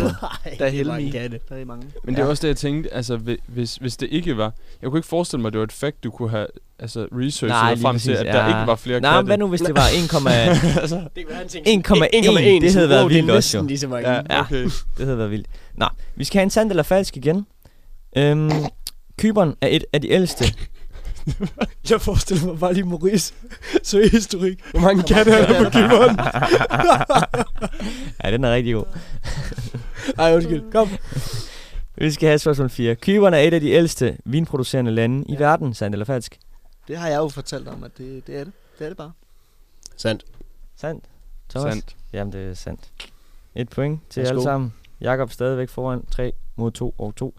[0.59, 1.21] der er det er mange heldig.
[1.21, 1.41] katte.
[1.49, 1.87] Der er mange.
[2.05, 4.53] Men det er også det, jeg tænkte, altså hvi- hvis, hvis det ikke var...
[4.83, 6.47] Jeg kunne ikke forestille mig, at det var et fact, du kunne have
[6.79, 8.47] altså, researchet Nej, frem til, at der ja.
[8.47, 9.23] ikke var flere Nej, katte.
[9.23, 9.97] men hvad nu, hvis det var 1,
[10.83, 13.65] altså, Det kan han 1,1, det havde været vildt også jo.
[13.65, 14.11] Lige så mange.
[14.11, 14.41] ja, Ja.
[14.41, 14.65] okay.
[14.99, 15.47] Det havde været vildt.
[15.75, 17.47] Nå, vi skal have en sandt eller falsk igen.
[18.17, 18.51] Øhm,
[19.19, 20.45] Kyberen er et af de ældste.
[21.91, 23.35] Jeg forestiller mig bare lige Maurice.
[23.83, 24.61] Søgehistorik.
[24.71, 26.19] Hvor mange katte er der på Kyberen?
[28.25, 28.85] ja, den er rigtig god.
[30.19, 30.73] Ej, undskyld.
[30.73, 30.89] Kom.
[31.95, 32.95] Vi skal have spørgsmål 4.
[32.95, 35.75] Kyberen er et af de ældste vinproducerende lande i verden.
[35.75, 36.39] Sandt eller falsk?
[36.89, 38.53] Det har jeg jo fortalt om, at det, det er det.
[38.79, 39.13] Det er det bare.
[39.97, 40.25] Sandt.
[40.77, 41.05] Sandt.
[41.51, 41.73] Thomas?
[41.73, 41.97] Sandt.
[42.13, 42.81] Jamen, det er sandt.
[43.55, 44.33] Et point til Værsgo.
[44.33, 44.73] alle sammen.
[45.01, 47.35] Jakob stadigvæk foran 3 mod 2 og 2.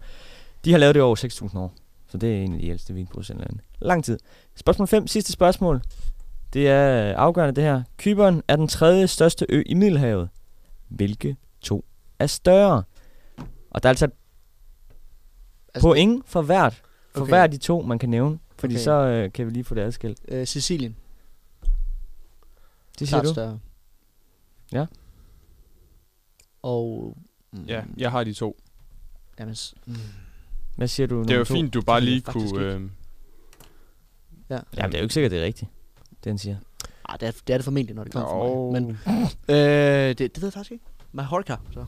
[0.65, 1.73] De har lavet det over 6.000 år.
[2.07, 3.45] Så det er en af de ældste vinproducenter.
[3.79, 4.19] Lang tid.
[4.55, 5.07] Spørgsmål 5.
[5.07, 5.81] Sidste spørgsmål.
[6.53, 7.83] Det er afgørende det her.
[7.97, 10.29] Kyberen er den tredje største ø i Middelhavet.
[10.87, 11.85] Hvilke to
[12.19, 12.83] er større?
[13.69, 14.07] Og der er altså,
[15.73, 16.73] Altså, point for hvert.
[17.13, 17.29] For Okay.
[17.31, 18.39] hver af de to, man kan nævne.
[18.57, 18.83] Fordi Okay.
[18.83, 20.19] så øh, kan vi lige få det adskilt.
[20.27, 20.95] øh, Sicilien.
[22.99, 23.33] Det siger Klart du?
[23.33, 23.59] større.
[24.73, 24.85] Ja.
[26.63, 27.17] Og...
[27.51, 28.57] Mm, Ja, jeg har de to.
[29.39, 29.55] Jamen,
[29.85, 29.95] mm,
[30.75, 31.23] Hvad siger du?
[31.23, 31.53] Det er to?
[31.53, 32.59] fint, du bare lige kunne...
[32.59, 32.81] Øh,
[34.49, 34.59] ja.
[34.77, 35.71] Jamen, det er jo ikke sikkert, det er rigtigt.
[36.23, 36.57] Det han siger.
[37.09, 38.71] Ah, det, er, det er det formentlig, når det kommer fra Jo.
[38.71, 38.81] mig.
[38.81, 38.91] Men,
[39.55, 40.85] øh, det, det ved jeg faktisk ikke.
[41.11, 41.85] Mallorca, så.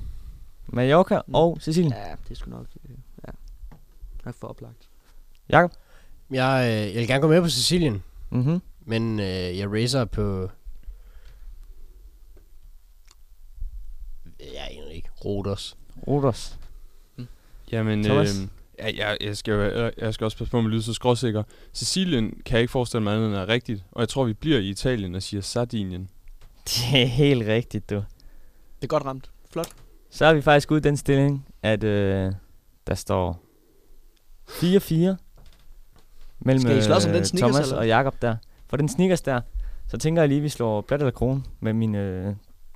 [0.67, 1.35] Mallorca Mm.
[1.35, 1.93] og Sicilien.
[1.93, 2.65] Ja, det er sgu nok...
[2.89, 2.95] Øh,
[3.27, 3.31] ja.
[4.25, 4.89] Nok for oplagt.
[5.49, 5.71] Jakob?
[6.31, 8.61] Jeg, øh, jeg vil gerne gå med på Sicilien, Mhm.
[8.85, 10.49] men øh, jeg racer på...
[14.39, 15.09] Jeg aner ikke.
[15.25, 15.77] Rodos.
[16.07, 16.59] Rodos.
[17.71, 18.37] jamen, øh, Thomas?
[18.79, 20.93] Ja, jeg, jeg, skal jo, jeg, jeg skal også passe på med at lyde så
[20.93, 21.43] skråsikker.
[21.73, 23.83] Sicilien kan jeg ikke forestille mig andet end er rigtigt.
[23.91, 26.09] Og jeg tror, vi bliver i Italien og siger Sardinien.
[26.65, 27.95] Det er helt rigtigt, du.
[27.95, 28.03] Det
[28.83, 29.31] er godt ramt.
[29.51, 29.69] Flot.
[30.09, 32.31] Så er vi faktisk ude i den stilling, at øh,
[32.87, 33.41] der står
[34.49, 35.15] 4-4
[36.39, 37.77] mellem Skal I slås om den øh, Snickers, Thomas eller?
[37.77, 38.35] og Jakob der.
[38.67, 39.41] For den sneakers der,
[39.87, 42.25] så tænker jeg lige, at vi slår plat eller kron med min øh,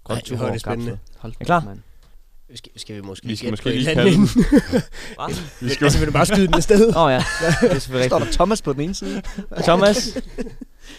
[0.10, 1.00] Ej, hvor er det spændende.
[1.18, 1.64] Hold Er klar?
[1.66, 1.80] mand.
[2.56, 4.46] Skal, skal vi måske Vi skal måske lige kalde andet den.
[5.68, 6.96] Vi skal, altså, vil du bare skyde den afsted?
[6.96, 7.18] Åh oh, ja,
[7.62, 9.22] det er Står der Thomas på den ene side?
[9.68, 10.18] Thomas,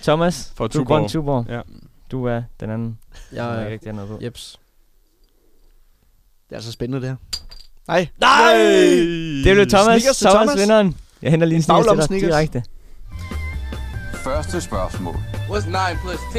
[0.03, 1.01] Thomas, For du er Tuborg.
[1.01, 1.47] grøn Tuborg.
[1.49, 1.61] Ja.
[2.11, 2.99] Du er den anden.
[3.33, 4.19] Jeg, Jeg er ikke rigtig har noget på.
[4.25, 4.59] Jeps.
[6.49, 7.17] Det er altså spændende, det her.
[7.89, 8.09] Nej.
[8.21, 8.55] Nej!
[9.45, 10.03] Det blev Thomas.
[10.03, 10.61] Snickers Thomas, Thomas.
[10.61, 10.97] vinderen.
[11.23, 12.63] Jeg henter lige en sneakers til dig direkte.
[14.25, 15.15] Første spørgsmål.
[15.51, 16.39] What's 9 plus 10?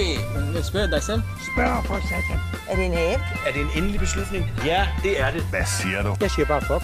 [0.64, 1.22] Spørg dig selv.
[1.54, 2.40] Spørg for satan.
[2.70, 3.20] Er det en æb?
[3.48, 4.52] Er det en endelig beslutning?
[4.66, 5.44] Ja, det er det.
[5.44, 6.16] Hvad siger du?
[6.22, 6.84] Jeg siger bare fuck.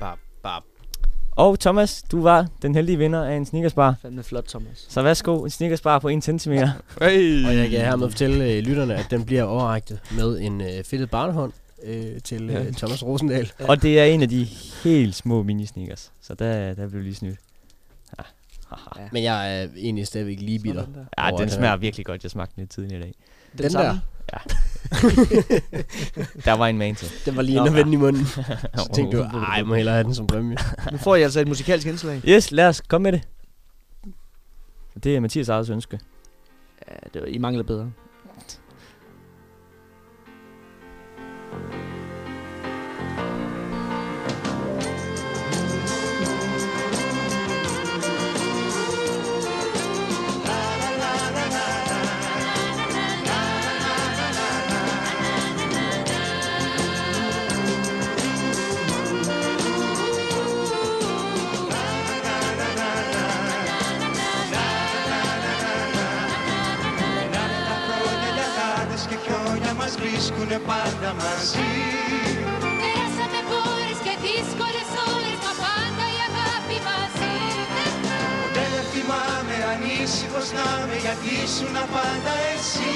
[0.00, 0.62] Bap, bap.
[1.30, 3.94] Og Thomas, du var den heldige vinder af en sneakersbar.
[4.02, 4.86] Fandme flot, Thomas.
[4.88, 6.52] Så værsgo, en sneakersbar på 1 cm.
[7.00, 7.46] Hey.
[7.46, 11.10] Og jeg kan hermed fortælle øh, lytterne, at den bliver overrækket med en øh, fedtet
[11.10, 11.52] barnehånd
[11.82, 12.72] øh, til øh.
[12.72, 13.52] Thomas Rosendal.
[13.58, 14.44] Og det er en af de
[14.84, 16.10] helt små mini-sneakers.
[16.22, 17.38] Så der, der blev lige snydt.
[18.18, 18.24] Ja.
[19.12, 20.86] Men jeg er egentlig stadigvæk lige bitter.
[20.86, 21.24] Der.
[21.24, 22.22] Ja, den at smager virkelig godt.
[22.22, 23.14] Jeg smagte den lidt tidligere i dag.
[23.52, 24.00] Den, Den samme.
[26.44, 27.08] Der var en man til.
[27.26, 28.26] Den var lige inde og vende i munden.
[28.76, 30.56] Så tænkte du, ej, jeg må hellere have den som præmie.
[30.92, 32.22] Nu får I altså et musikalsk indslag.
[32.28, 33.22] Yes, lad os komme med det.
[35.04, 35.98] Det er Mathias eget ønske.
[36.88, 37.92] Ja, det var, I mangler bedre.
[81.04, 82.92] Γιατί ήσουν πάντα εσύ.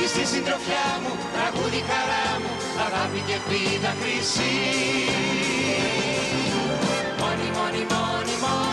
[0.00, 2.50] Είσαι η συντροφιά μου, τραγούδι χαρά μου,
[2.86, 4.56] αγάπη και πίτα χρυσή.
[7.20, 8.67] Μόνη, μόνη, μόνη, μόνη, μόνη,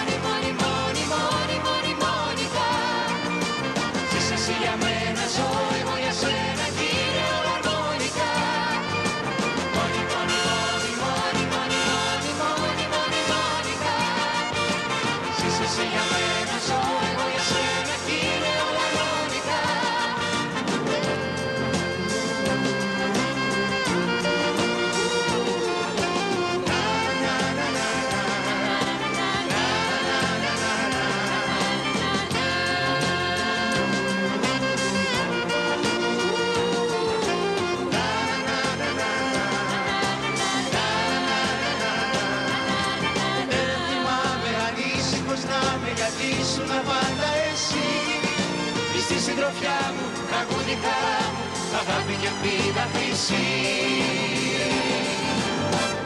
[52.45, 53.45] αγάπη και πίτα χρυσή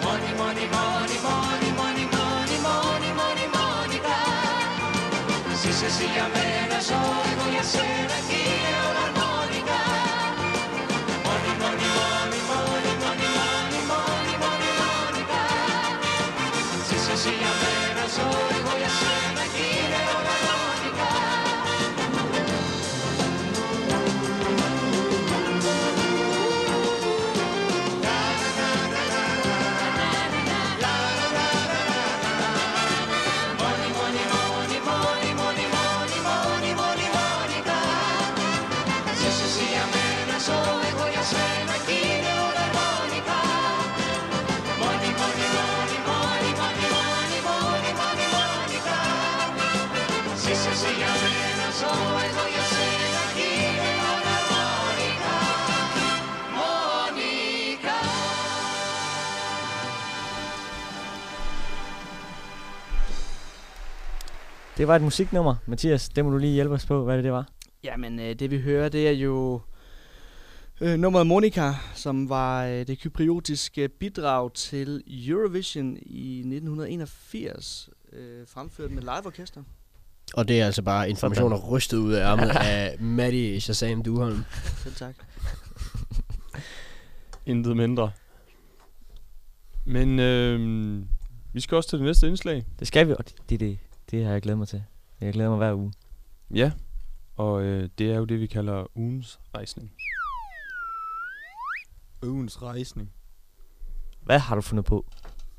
[0.04, 4.18] Μόνη, μόνη, μόνη, μόνη, μόνη, μόνη, μόνη, μόνη, μόνικα
[5.62, 8.99] Ζήσε εσύ για μένα, ζω εγώ για σένα, κύριε όλα
[64.78, 65.56] Det var et musiknummer.
[65.66, 67.48] Mathias, det må du lige hjælpe os på, hvad det, det var.
[67.84, 69.62] Jamen, øh, det vi hører, det er jo
[70.82, 78.92] øh, nummeret Monica, som var øh, det kypriotiske bidrag til Eurovision i 1981, øh, fremført
[78.92, 79.64] med liveorkester.
[80.34, 84.44] Og det er altså bare informationer rystet ud af ærmet af Maddie Shazam Duholm.
[84.84, 85.16] Selv tak.
[87.46, 88.12] Intet mindre.
[89.86, 91.00] Men øh,
[91.54, 92.66] vi skal også til det næste indslag.
[92.80, 93.78] Det skal vi, og det, det, det,
[94.12, 94.84] det har jeg glædet mig til.
[95.22, 95.94] Jeg glæder mig hver uge.
[96.54, 96.72] Ja,
[97.36, 99.92] og øh, det er jo det, vi kalder ugens rejsning.
[102.24, 103.12] Ugens rejsning.
[104.22, 105.06] Hvad har du fundet på,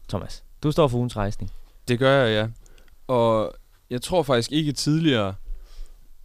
[0.09, 0.45] Thomas?
[0.63, 1.51] Du står for ugens rejsning.
[1.89, 2.49] Det gør jeg, ja.
[3.15, 3.55] Og
[3.91, 5.35] jeg tror faktisk ikke tidligere,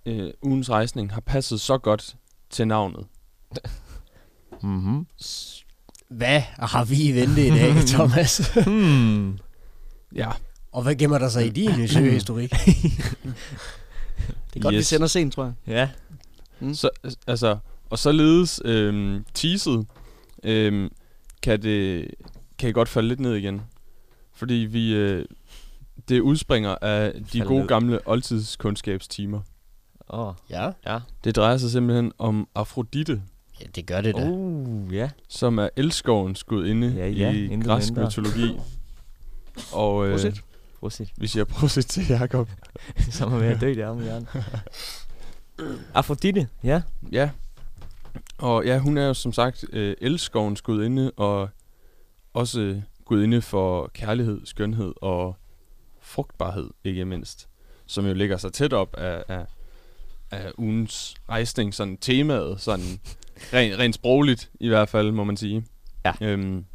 [0.05, 2.15] øh, ugens rejsning har passet så godt
[2.49, 3.07] til navnet.
[4.61, 5.07] Mhm.
[6.09, 8.51] Hvad har vi i vente i dag, Thomas?
[8.65, 9.39] hmm.
[10.15, 10.31] Ja.
[10.75, 12.51] Og hvad gemmer der sig i din søgehistorik?
[14.53, 14.79] Det er godt, yes.
[14.79, 15.53] vi sender sent, tror jeg.
[15.67, 15.89] Ja.
[16.59, 16.73] Mm.
[16.73, 16.89] Så,
[17.27, 17.57] altså,
[17.89, 19.85] og således øh, teaset,
[20.43, 20.89] øh,
[21.41, 22.07] kan det
[22.57, 23.61] kan godt falde lidt ned igen.
[24.33, 25.25] Fordi vi, øh,
[26.09, 27.67] det udspringer af de Falde gode ned.
[27.67, 29.41] gamle oldtidskundskabstimer.
[30.09, 30.27] Åh.
[30.27, 30.33] Oh.
[30.49, 30.71] Ja.
[30.85, 30.99] Ja.
[31.23, 33.21] Det drejer sig simpelthen om Afrodite,
[33.61, 34.29] Ja, det gør det da.
[34.29, 35.09] Uh, ja.
[35.29, 38.05] som er elskovens gudinde Ja, ja, i græsk mindre.
[38.05, 38.57] mytologi.
[39.73, 40.41] Og øh, Prosit.
[40.85, 41.13] Prosit.
[41.17, 42.49] vi siger prosit til Jakob.
[43.11, 44.27] Som er ved at dø der om hjørnet.
[45.93, 46.81] Afrodite, ja.
[47.11, 47.29] Ja.
[48.37, 51.49] Og ja, hun er jo som sagt øh, elskovens gudinde, og
[52.33, 55.35] også gudinde for kærlighed, skønhed og
[56.01, 57.47] frugtbarhed, ikke mindst.
[57.85, 59.45] Som jo ligger sig tæt op af, af,
[60.31, 62.99] af ugens rejsning, sådan temaet, sådan
[63.53, 65.65] rent, rent sprogligt i hvert fald, må man sige.
[66.05, 66.13] Ja.
[66.21, 66.65] Øhm,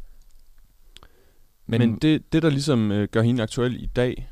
[1.71, 4.29] Men, men, det, det, der ligesom øh, gør hende aktuel i dag,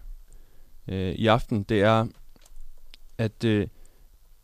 [0.88, 2.08] øh, i aften, det er,
[3.18, 3.68] at øh,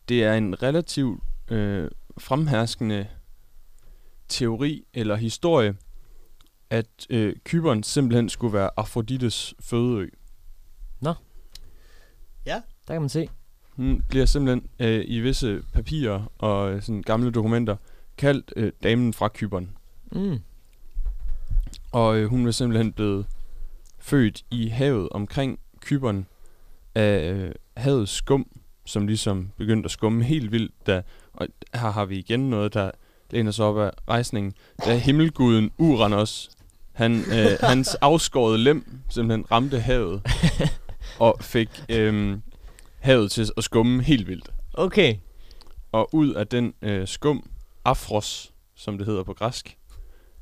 [0.09, 3.07] det er en relativt øh, fremherskende
[4.27, 5.75] teori eller historie,
[6.69, 10.09] at øh, Kyberen simpelthen skulle være Afrodites fødeø.
[12.87, 13.29] der kan man se.
[13.69, 17.75] Hun bliver simpelthen øh, i visse papirer og øh, sådan gamle dokumenter
[18.17, 19.77] kaldt øh, damen fra Kyberen.
[20.11, 20.39] Mm.
[21.95, 23.25] Og øh, hun er simpelthen blevet
[23.99, 26.27] født i havet omkring Kyberen
[26.95, 28.47] af øh, havets skum,
[28.85, 30.87] som ligesom begyndte at skumme helt vildt.
[30.87, 31.01] Da,
[31.33, 32.91] og her har vi igen noget, der
[33.31, 34.53] læner sig op af rejsningen,
[34.85, 36.49] da himmelguden Uranus,
[36.93, 40.21] han, øh, hans afskårede lem simpelthen ramte havet,
[41.19, 42.37] og fik øh,
[42.99, 44.49] havet til at skumme helt vildt.
[44.73, 45.15] Okay.
[45.91, 47.49] Og ud af den øh, skum,
[47.85, 49.77] afros, som det hedder på græsk,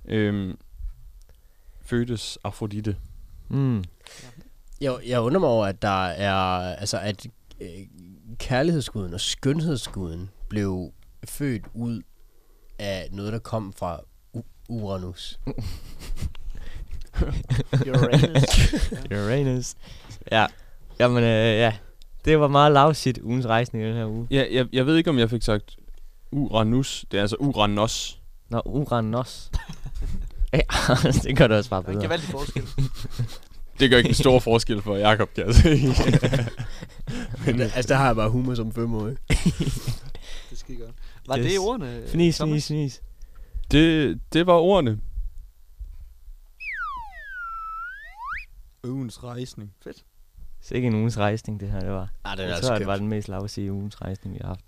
[0.08, 0.54] øh,
[1.86, 2.96] fødtes Afrodite.
[3.50, 3.84] Mm.
[4.82, 6.34] Jeg, jeg undrer mig over, at der er,
[6.76, 7.28] altså at
[7.62, 7.68] øh,
[8.38, 10.92] kærlighedsguden og skønhedsguden blev
[11.26, 12.02] født ud
[12.80, 14.00] af noget, der kom fra
[14.38, 15.40] U- Uranus.
[17.88, 18.74] Uranus.
[19.12, 19.76] Uranus.
[20.32, 20.46] Ja.
[21.00, 21.74] Jamen, øh, ja.
[22.26, 24.28] Det var meget lavsit ugens rejsning i den her uge.
[24.32, 25.76] Ja, jeg, jeg ved ikke, om jeg fik sagt
[26.32, 27.06] Uranus.
[27.12, 28.22] Det er altså Uranos.
[28.50, 29.52] Nå, Uranus.
[30.54, 30.60] ja,
[31.24, 32.04] det gør det også bare Der er en bedre.
[32.04, 32.64] gevaldig forskel.
[33.80, 35.88] Det gør ikke en stor forskel for Jakob, kan jeg sige.
[37.46, 39.18] Men, altså, der har jeg bare humor som femårig.
[40.50, 40.96] Det skide godt.
[41.28, 43.02] Var det ordene, Fnis, fnis, fnis.
[43.72, 45.00] Det, det var ordene.
[48.84, 49.74] Ugens rejsning.
[49.84, 50.04] Fedt.
[50.62, 52.10] Så ikke en ugens rejsning, det her, det var.
[52.24, 54.48] Ah, det er jeg altså tror, det var den mest lavsige ugens rejsning, vi har
[54.48, 54.66] haft.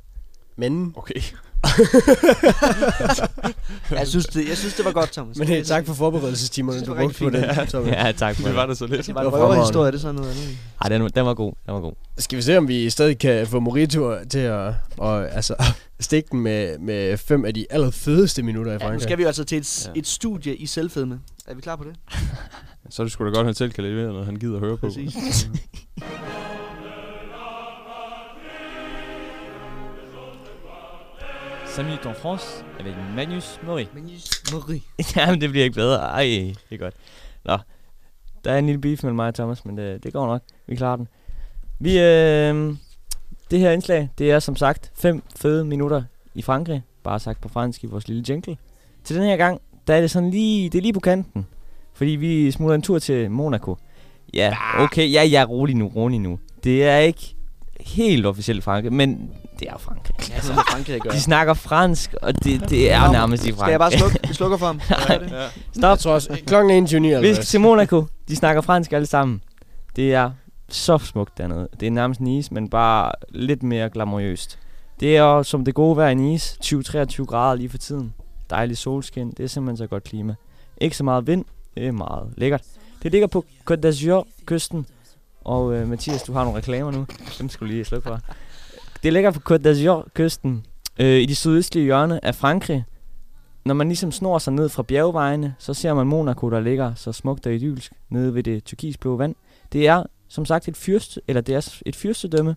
[0.56, 0.94] Men...
[0.96, 1.22] Okay.
[3.92, 5.38] jeg, synes, det, jeg synes, det var godt, Thomas.
[5.38, 7.56] Men hey, tak for forberedelsestimerne, Det du var brugte på rigtig den.
[7.56, 7.70] fint.
[7.70, 7.92] Thomas.
[7.92, 9.08] Ja, tak for Det var det så lidt.
[9.08, 10.58] Det var en røverhistorie, det sådan noget andet.
[10.82, 11.54] Ej, den, den var god.
[11.66, 11.94] Den var god.
[12.18, 15.56] Skal vi se, om vi stadig kan få Morito til at og, altså,
[16.00, 19.02] stikke den med, med fem af de allerfedeste minutter i Ja, nu Frankrig?
[19.02, 20.00] skal vi altså til et, Ja.
[20.00, 21.20] et studie i selvfedme.
[21.48, 21.96] Er vi klar på det?
[22.90, 24.60] Så er det sgu da godt, at han selv kan levere noget, han gider at
[24.60, 24.90] høre på.
[31.76, 31.88] Præcis.
[31.88, 33.88] Salut en France avec Manus Mori.
[33.94, 34.84] Manus Mori.
[35.16, 36.00] Jamen, det bliver ikke bedre.
[36.00, 36.24] Ej,
[36.70, 36.94] det er godt.
[37.46, 37.58] Nå,
[38.44, 40.42] der er en lille beef mellem mig og Thomas, men det, det går nok.
[40.68, 41.08] Vi klarer den.
[41.80, 42.76] Vi, øh,
[43.52, 46.04] det her indslag, det er som sagt fem fede minutter
[46.36, 46.84] i Frankrig.
[47.04, 48.58] Bare sagt på fransk i vores lille jingle.
[49.04, 51.46] Til den her gang, der er det sådan lige, det er lige på kanten.
[51.94, 53.78] Fordi vi smutter en tur til Monaco.
[54.34, 56.40] Ja, okay, ja, ja, rolig nu, rolig nu.
[56.64, 57.36] Det er ikke
[57.80, 60.30] helt officielt Frankrig, men det er Frankrig.
[60.30, 61.10] Ja, så er Frankrig, gør.
[61.10, 63.66] De snakker fransk, og det, det er nærmest i Frankrig.
[63.66, 64.82] Skal jeg bare slukke, vi slukker for ham?
[64.90, 65.40] Nej.
[65.40, 65.48] Ja.
[65.74, 65.90] Stop.
[65.90, 68.06] Jeg tror også, klokken er 21 Vi skal til Monaco.
[68.28, 69.42] De snakker fransk alle sammen.
[69.96, 70.32] Det er
[70.70, 71.68] så smukt dernede.
[71.80, 74.60] Det er nærmest Nice, men bare lidt mere glamourøst.
[75.00, 76.58] Det er jo som det gode vejr i Nice.
[76.66, 78.14] 20-23 grader lige for tiden.
[78.50, 79.32] Dejlig solskin.
[79.32, 80.36] Det er simpelthen så godt klima.
[80.82, 81.46] Ikke så meget vind.
[81.76, 82.62] Det er meget lækkert.
[83.04, 84.86] Det ligger på Côte d'Azur kysten.
[85.46, 87.06] Og øh, Mathias, du har nogle reklamer nu.
[87.40, 88.20] Dem skal du lige slukke for.
[89.06, 90.66] Det ligger på Côte d'Azur kysten.
[91.00, 92.86] Øh, I det sydøstlige hjørne af Frankrig
[93.66, 97.12] når man ligesom snor sig ned fra bjergvejene, så ser man Monaco, der ligger så
[97.12, 99.36] smukt og idyllisk nede ved det turkisblå vand.
[99.72, 102.56] Det er som sagt et fyrste, eller det er et fyrstedømme.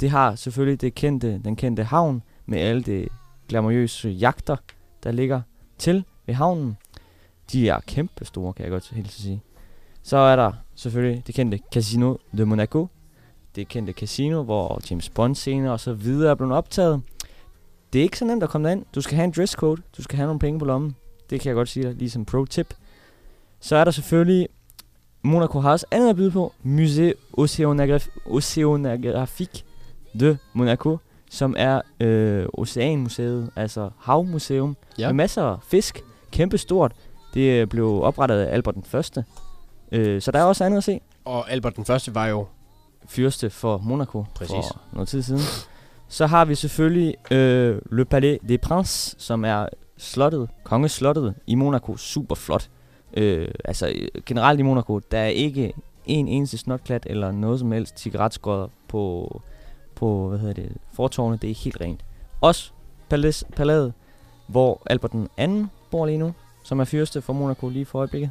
[0.00, 3.08] Det har selvfølgelig det kendte, den kendte havn med alle de
[3.48, 4.56] glamourøse jagter,
[5.04, 5.40] der ligger
[5.78, 6.76] til ved havnen.
[7.52, 9.42] De er kæmpe store, kan jeg godt helt sige.
[10.02, 12.88] Så er der selvfølgelig det kendte Casino de Monaco.
[13.56, 17.02] Det kendte casino, hvor James Bond scener og så videre er blevet optaget.
[17.92, 18.84] Det er ikke så nemt at komme derind.
[18.94, 19.82] Du skal have en dresscode.
[19.96, 20.96] Du skal have nogle penge på lommen.
[21.30, 22.74] Det kan jeg godt sige dig, lige som pro-tip.
[23.60, 24.48] Så er der selvfølgelig...
[25.22, 26.52] Monaco har også andet at byde på.
[26.64, 29.62] Musée Oceanographie Oceanographique
[30.20, 30.98] de Monaco,
[31.30, 35.06] som er øh, Oceanmuseet, altså havmuseum, Ja.
[35.08, 36.02] med masser af fisk.
[36.30, 36.92] Kæmpe stort.
[37.34, 39.24] Det øh, blev oprettet af Albert den Første.
[39.92, 41.00] Øh, så der er også andet at se.
[41.24, 42.46] Og Albert den Første var jo...
[43.08, 44.50] Fyrste for Monaco Præcis.
[44.50, 45.40] for noget tid siden.
[46.08, 51.96] Så har vi selvfølgelig øh, Le Palais des Princes, som er slottet, kongeslottet i Monaco.
[51.96, 52.70] Super flot.
[53.14, 53.92] Øh, altså
[54.26, 55.72] generelt i Monaco, der er ikke
[56.06, 59.42] en eneste snotklat eller noget som helst cigaretskodder på,
[59.94, 61.42] på hvad hedder det, fortårnet.
[61.42, 62.04] Det er helt rent.
[62.40, 62.72] Også
[63.08, 63.92] Palais, Palæet,
[64.46, 68.30] hvor Albert den anden bor lige nu, som er fyrste for Monaco lige for øjeblikket.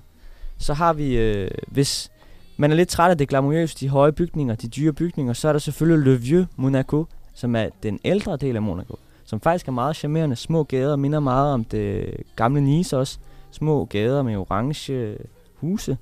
[0.57, 2.11] Så har vi, øh, hvis
[2.57, 5.51] man er lidt træt af det glamourøse, de høje bygninger, de dyre bygninger, så er
[5.51, 9.71] der selvfølgelig Le Vieux Monaco, som er den ældre del af Monaco, som faktisk er
[9.71, 10.35] meget charmerende.
[10.35, 13.19] Små gader minder meget om det gamle Nice også.
[13.51, 15.17] Små gader med orange
[15.55, 15.97] huse.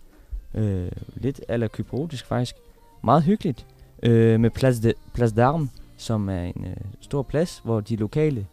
[0.53, 2.55] Øh, lidt ala kyprotisk faktisk.
[3.03, 3.65] Meget hyggeligt.
[4.03, 8.47] Øh, med Place, de, Place d'Armes, som er en øh, stor plads, hvor de lokale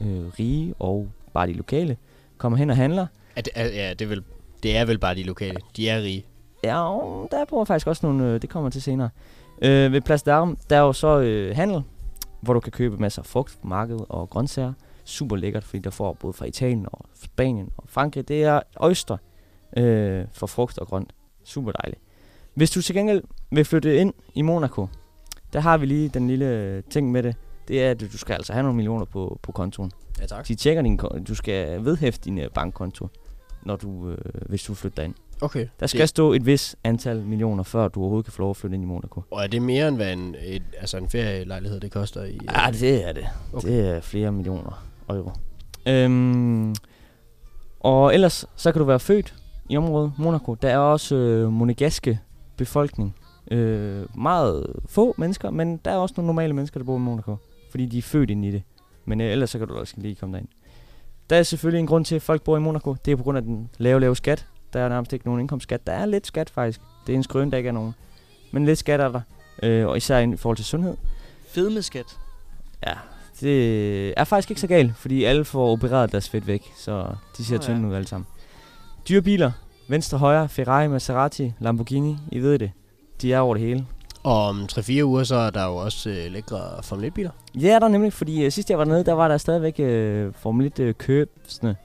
[0.00, 1.96] øh, rige og bare de lokale
[2.38, 3.06] kommer hen og handler.
[3.36, 4.22] At, at, ja, det er, vel,
[4.62, 5.56] det er vel bare de lokale.
[5.76, 6.24] De er rige.
[6.64, 6.98] Ja,
[7.30, 9.10] der bor faktisk også nogle, øh, det kommer til senere.
[9.62, 11.82] Øh, ved Place d'Armes, der er jo så øh, handel,
[12.40, 14.72] hvor du kan købe masser af frugt, marked og grøntsager.
[15.04, 18.28] Super lækkert, fordi der får både fra Italien og Spanien og Frankrig.
[18.28, 19.16] Det er oyster
[19.76, 21.12] øh, for frugt og grønt.
[21.44, 22.00] Super dejligt.
[22.54, 24.88] Hvis du til gengæld vil flytte ind i Monaco,
[25.52, 27.36] der har vi lige den lille øh, ting med det.
[27.68, 29.92] det er, at du skal altså have nogle millioner på, på kontoen.
[30.20, 30.48] Ja, tak.
[30.48, 30.96] De tjekker din,
[31.28, 33.08] du skal vedhæfte din øh, bankkonto,
[33.62, 35.14] når du, øh, hvis du flytter ind.
[35.40, 35.66] Okay.
[35.80, 38.56] Der skal Det- stå et vis antal millioner, før du overhovedet kan få lov at
[38.56, 39.22] flytte ind i Monaco.
[39.30, 42.38] Og er det mere end hvad en, et, altså en ferielejlighed det koster i?
[42.54, 43.26] Ja, det er det.
[43.52, 43.68] Okay.
[43.68, 43.68] Okay.
[43.68, 45.30] Det er flere millioner euro.
[45.88, 46.74] Øhm,
[47.80, 49.34] og ellers, så kan du være født
[49.70, 50.54] i området Monaco.
[50.54, 52.20] Der er også øh, monegaske
[52.56, 53.16] befolkning.
[53.50, 57.36] Øh, meget få mennesker, men der er også nogle normale mennesker, der bor i Monaco.
[57.70, 58.62] Fordi de er født ind i det.
[59.04, 60.48] Men øh, ellers så kan du også lige komme derind.
[61.30, 62.96] Der er selvfølgelig en grund til, at folk bor i Monaco.
[63.04, 64.46] Det er på grund af den lave, lave skat.
[64.76, 65.86] Der er nærmest ikke nogen indkomstskat.
[65.86, 66.80] Der er lidt skat faktisk.
[67.06, 67.94] Det er en skrøn, der ikke er nogen.
[68.52, 69.20] Men lidt skat er der.
[69.62, 70.96] Øh, og især i forhold til sundhed.
[71.48, 72.18] Fedmeskat.
[72.86, 72.92] Ja,
[73.40, 77.06] det er faktisk ikke så galt, fordi alle får opereret deres fedt væk, så
[77.38, 77.60] de ser ja.
[77.60, 78.26] tynde ud alle sammen.
[79.08, 79.52] Dyre biler,
[79.88, 82.70] venstre, højre, Ferrari, Maserati, Lamborghini, I ved det.
[83.22, 83.86] De er over det hele.
[84.22, 87.30] Og om 3-4 uger, så er der jo også øh, lækre Formel 1-biler.
[87.54, 90.32] Ja, der er nemlig, fordi øh, sidst jeg var dernede, der var der stadigvæk øh,
[90.34, 91.76] Formel 1 øh, købsne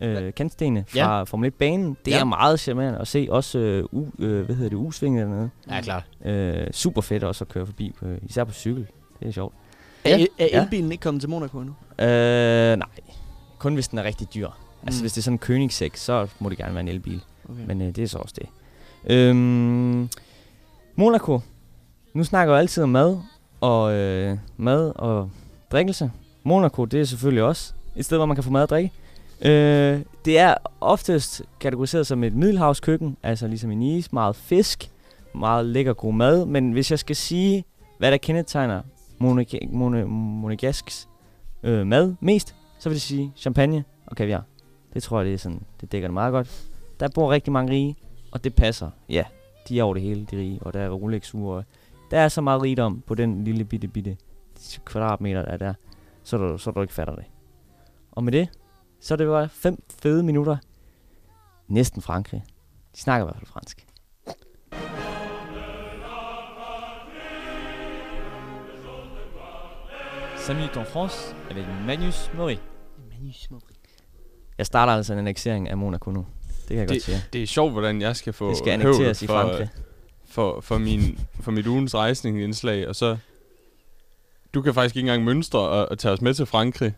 [0.00, 1.16] øh, kantstene fra Ja.
[1.16, 1.22] ja.
[1.22, 1.96] Formel 1 banen.
[2.04, 2.20] Det Ja.
[2.20, 5.50] er meget charmerende at se, også øh, u, øh, hvad hedder det, U-svinget dernede.
[5.70, 6.04] Ja, klart.
[6.24, 8.86] Øh, super fedt også at køre forbi, på, især på cykel.
[9.20, 9.54] Det er sjovt.
[10.04, 10.62] Er, er Ja.
[10.62, 11.74] elbilen ikke kommet til Monaco endnu?
[12.04, 12.88] Øh, nej.
[13.58, 14.48] Kun hvis den er rigtig dyr.
[14.82, 15.02] Altså Mm.
[15.02, 17.20] hvis det er sådan en Koenigsegg, så må det gerne være en elbil.
[17.48, 17.60] Okay.
[17.66, 18.46] Men øh, det er så også det.
[19.12, 20.08] Øhm,
[20.96, 21.40] Monaco.
[22.14, 23.18] Nu snakker jeg altid om mad
[23.60, 25.30] og øh, mad og
[25.72, 26.10] drikkelse.
[26.44, 28.92] Monaco, det er selvfølgelig også et sted, hvor man kan få mad og drikke.
[29.44, 34.90] Øh, det er oftest kategoriseret som et middelhavskøkken, altså ligesom i Nice, meget fisk,
[35.34, 36.46] meget lækker god mad.
[36.46, 37.64] Men hvis jeg skal sige,
[37.98, 38.82] hvad der kendetegner
[39.22, 41.08] Monaga- Mona- Monegasks
[41.62, 44.44] øh, mad mest, så vil jeg sige champagne og kaviar.
[44.94, 46.70] Det tror jeg, det, er sådan, det dækker det meget godt.
[47.00, 47.96] Der bor rigtig mange rige,
[48.32, 48.90] og det passer.
[49.08, 49.24] Ja,
[49.68, 51.62] de er over det hele, de rige, og der er rolex -ure.
[52.10, 54.16] Der er så meget rigdom på den lille bitte, bitte
[54.84, 55.74] kvadratmeter, der er der,
[56.22, 57.24] så du, så du ikke fatter det.
[58.12, 58.48] Og med det,
[59.00, 60.56] så det bare fem fede minutter.
[61.68, 62.44] Næsten Frankrig.
[62.94, 63.86] De snakker i hvert fald fransk.
[70.54, 72.58] minutes en France avec Manus Mori.
[73.10, 73.62] Manus Mori.
[74.58, 76.26] Jeg starter altså en anneksering af Monaco nu.
[76.48, 77.16] Det kan jeg godt sige.
[77.16, 79.68] det, det er sjovt, hvordan jeg skal få Det skal annekteres i for, Frankrig.
[80.24, 83.16] For, for, min, for mit ugens rejsningsindslag, og så...
[84.54, 86.94] Du kan faktisk ikke engang mønstre og, og tage os med til Frankrig.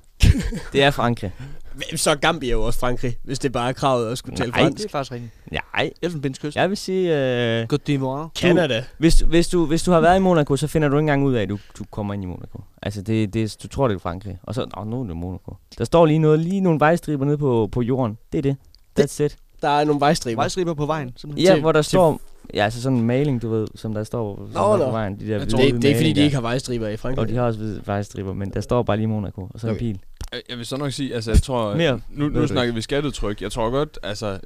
[0.72, 1.32] Det er Frankrig.
[1.74, 4.50] Men så er Gambia jo også Frankrig, hvis det bare er kravet at skulle tale
[4.50, 4.78] Nej, fransk.
[4.78, 5.32] Det er faktisk rigtigt.
[5.74, 5.90] Nej.
[6.02, 6.56] Elfenbenskyst.
[6.56, 7.18] Jeg vil sige...
[7.60, 8.28] Øh, Côte d'Ivoire.
[8.40, 8.84] Canada.
[8.98, 11.24] Hvis, du- hvis, du, hvis du har været i Monaco, så finder du ikke engang
[11.24, 12.60] ud af, at du, du kommer ind i Monaco.
[12.82, 14.38] Altså, det, det, du tror, det er Frankrig.
[14.42, 15.54] Og så, nå, nu er det Monaco.
[15.78, 18.18] Der står lige noget, lige nogle vejstriber nede på, på jorden.
[18.32, 18.56] Det er det.
[19.00, 19.36] That's it.
[19.62, 20.42] Der er nogle vejstriber.
[20.42, 21.12] Vejstriber på vejen.
[21.16, 21.54] simpelthen.
[21.54, 22.20] Ja, hvor der står...
[22.54, 24.84] Ja, altså sådan en maling, du ved, som der står som Nå, er nå.
[24.84, 25.20] på vejen.
[25.20, 27.22] De der det, det er fordi, maling de ikke har vejstriber i Frankrig.
[27.22, 29.74] Og de har også vejstriber, men der står bare lige Monaco, og så okay.
[29.74, 30.00] en pil.
[30.32, 31.76] Jeg- Jeg vil så nok sige, altså jeg tror...
[31.76, 33.42] Mere nu, nu snakker vi skattetryk.
[33.42, 34.40] Jeg tror godt, altså...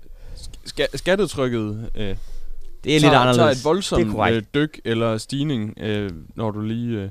[0.65, 1.91] Ska, skattetrykket...
[1.95, 2.17] Øh, Det er
[2.85, 3.37] tager, lidt anderledes.
[3.37, 7.11] tager et Det voldsomt er øh, dyk eller stigning, øh, når du lige øh,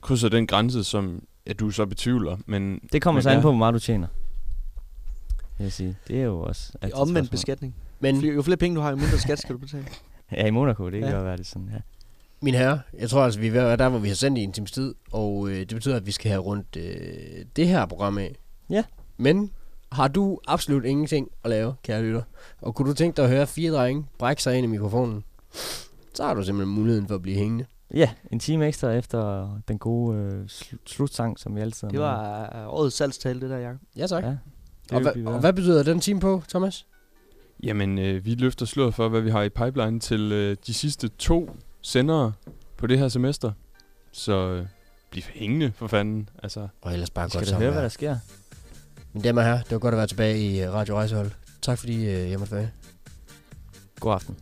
[0.00, 2.36] krydser den grænse, som ja, du så betvivler.
[2.46, 3.40] Men, Det kommer men så an ja.
[3.42, 4.06] på, hvor meget du tjener.
[5.58, 5.96] Vil jeg sige.
[6.08, 6.72] Det er jo også...
[6.82, 7.74] Det er omvendt beskatning.
[8.00, 9.84] Men jo flere penge du har, jo mindre skat skal du betale.
[10.32, 11.14] Ja, i Monaco, det kan Ja.
[11.14, 11.78] godt være det sådan, ja.
[12.44, 14.52] Min herre, jeg tror altså, vi er ved der, hvor vi har sendt i en
[14.52, 18.18] times tid, og øh, det betyder, at vi skal have rundt øh, det her program
[18.18, 18.36] af.
[18.70, 18.84] Ja.
[19.16, 19.50] Men
[19.92, 22.22] har du absolut ingenting at lave, kære lytter,
[22.60, 25.24] og kunne du tænke dig at høre fire drenge brække sig ind i mikrofonen,
[26.14, 27.64] så har du simpelthen muligheden for at blive hængende.
[27.94, 32.00] Ja, en time ekstra efter den gode øh, slu- slutsang, som vi altid har Det
[32.00, 33.80] var øh, årets salgstal, det der, Jacob.
[33.96, 34.24] Ja, tak.
[34.24, 34.36] Ja,
[34.92, 36.86] Og, hva, og hvad betyder den time på, Thomas?
[37.62, 41.08] Jamen, øh, vi løfter sløret for, hvad vi har i pipeline til øh, de sidste
[41.08, 41.50] to
[41.82, 42.32] sendere
[42.76, 43.52] på det her semester.
[44.12, 44.66] Så øh,
[45.10, 46.28] bliv hængende for fanden.
[46.42, 48.16] Altså, Og ellers bare Vi skal godt da sammen høre, hvad der sker.
[49.12, 51.30] Mine damer og herrer, det var godt at være tilbage i øh, Radio Rejsehold.
[51.62, 52.68] Tak fordi øh, jeg måtte være.
[54.00, 54.36] God aften.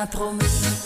[0.00, 0.79] m'a promise.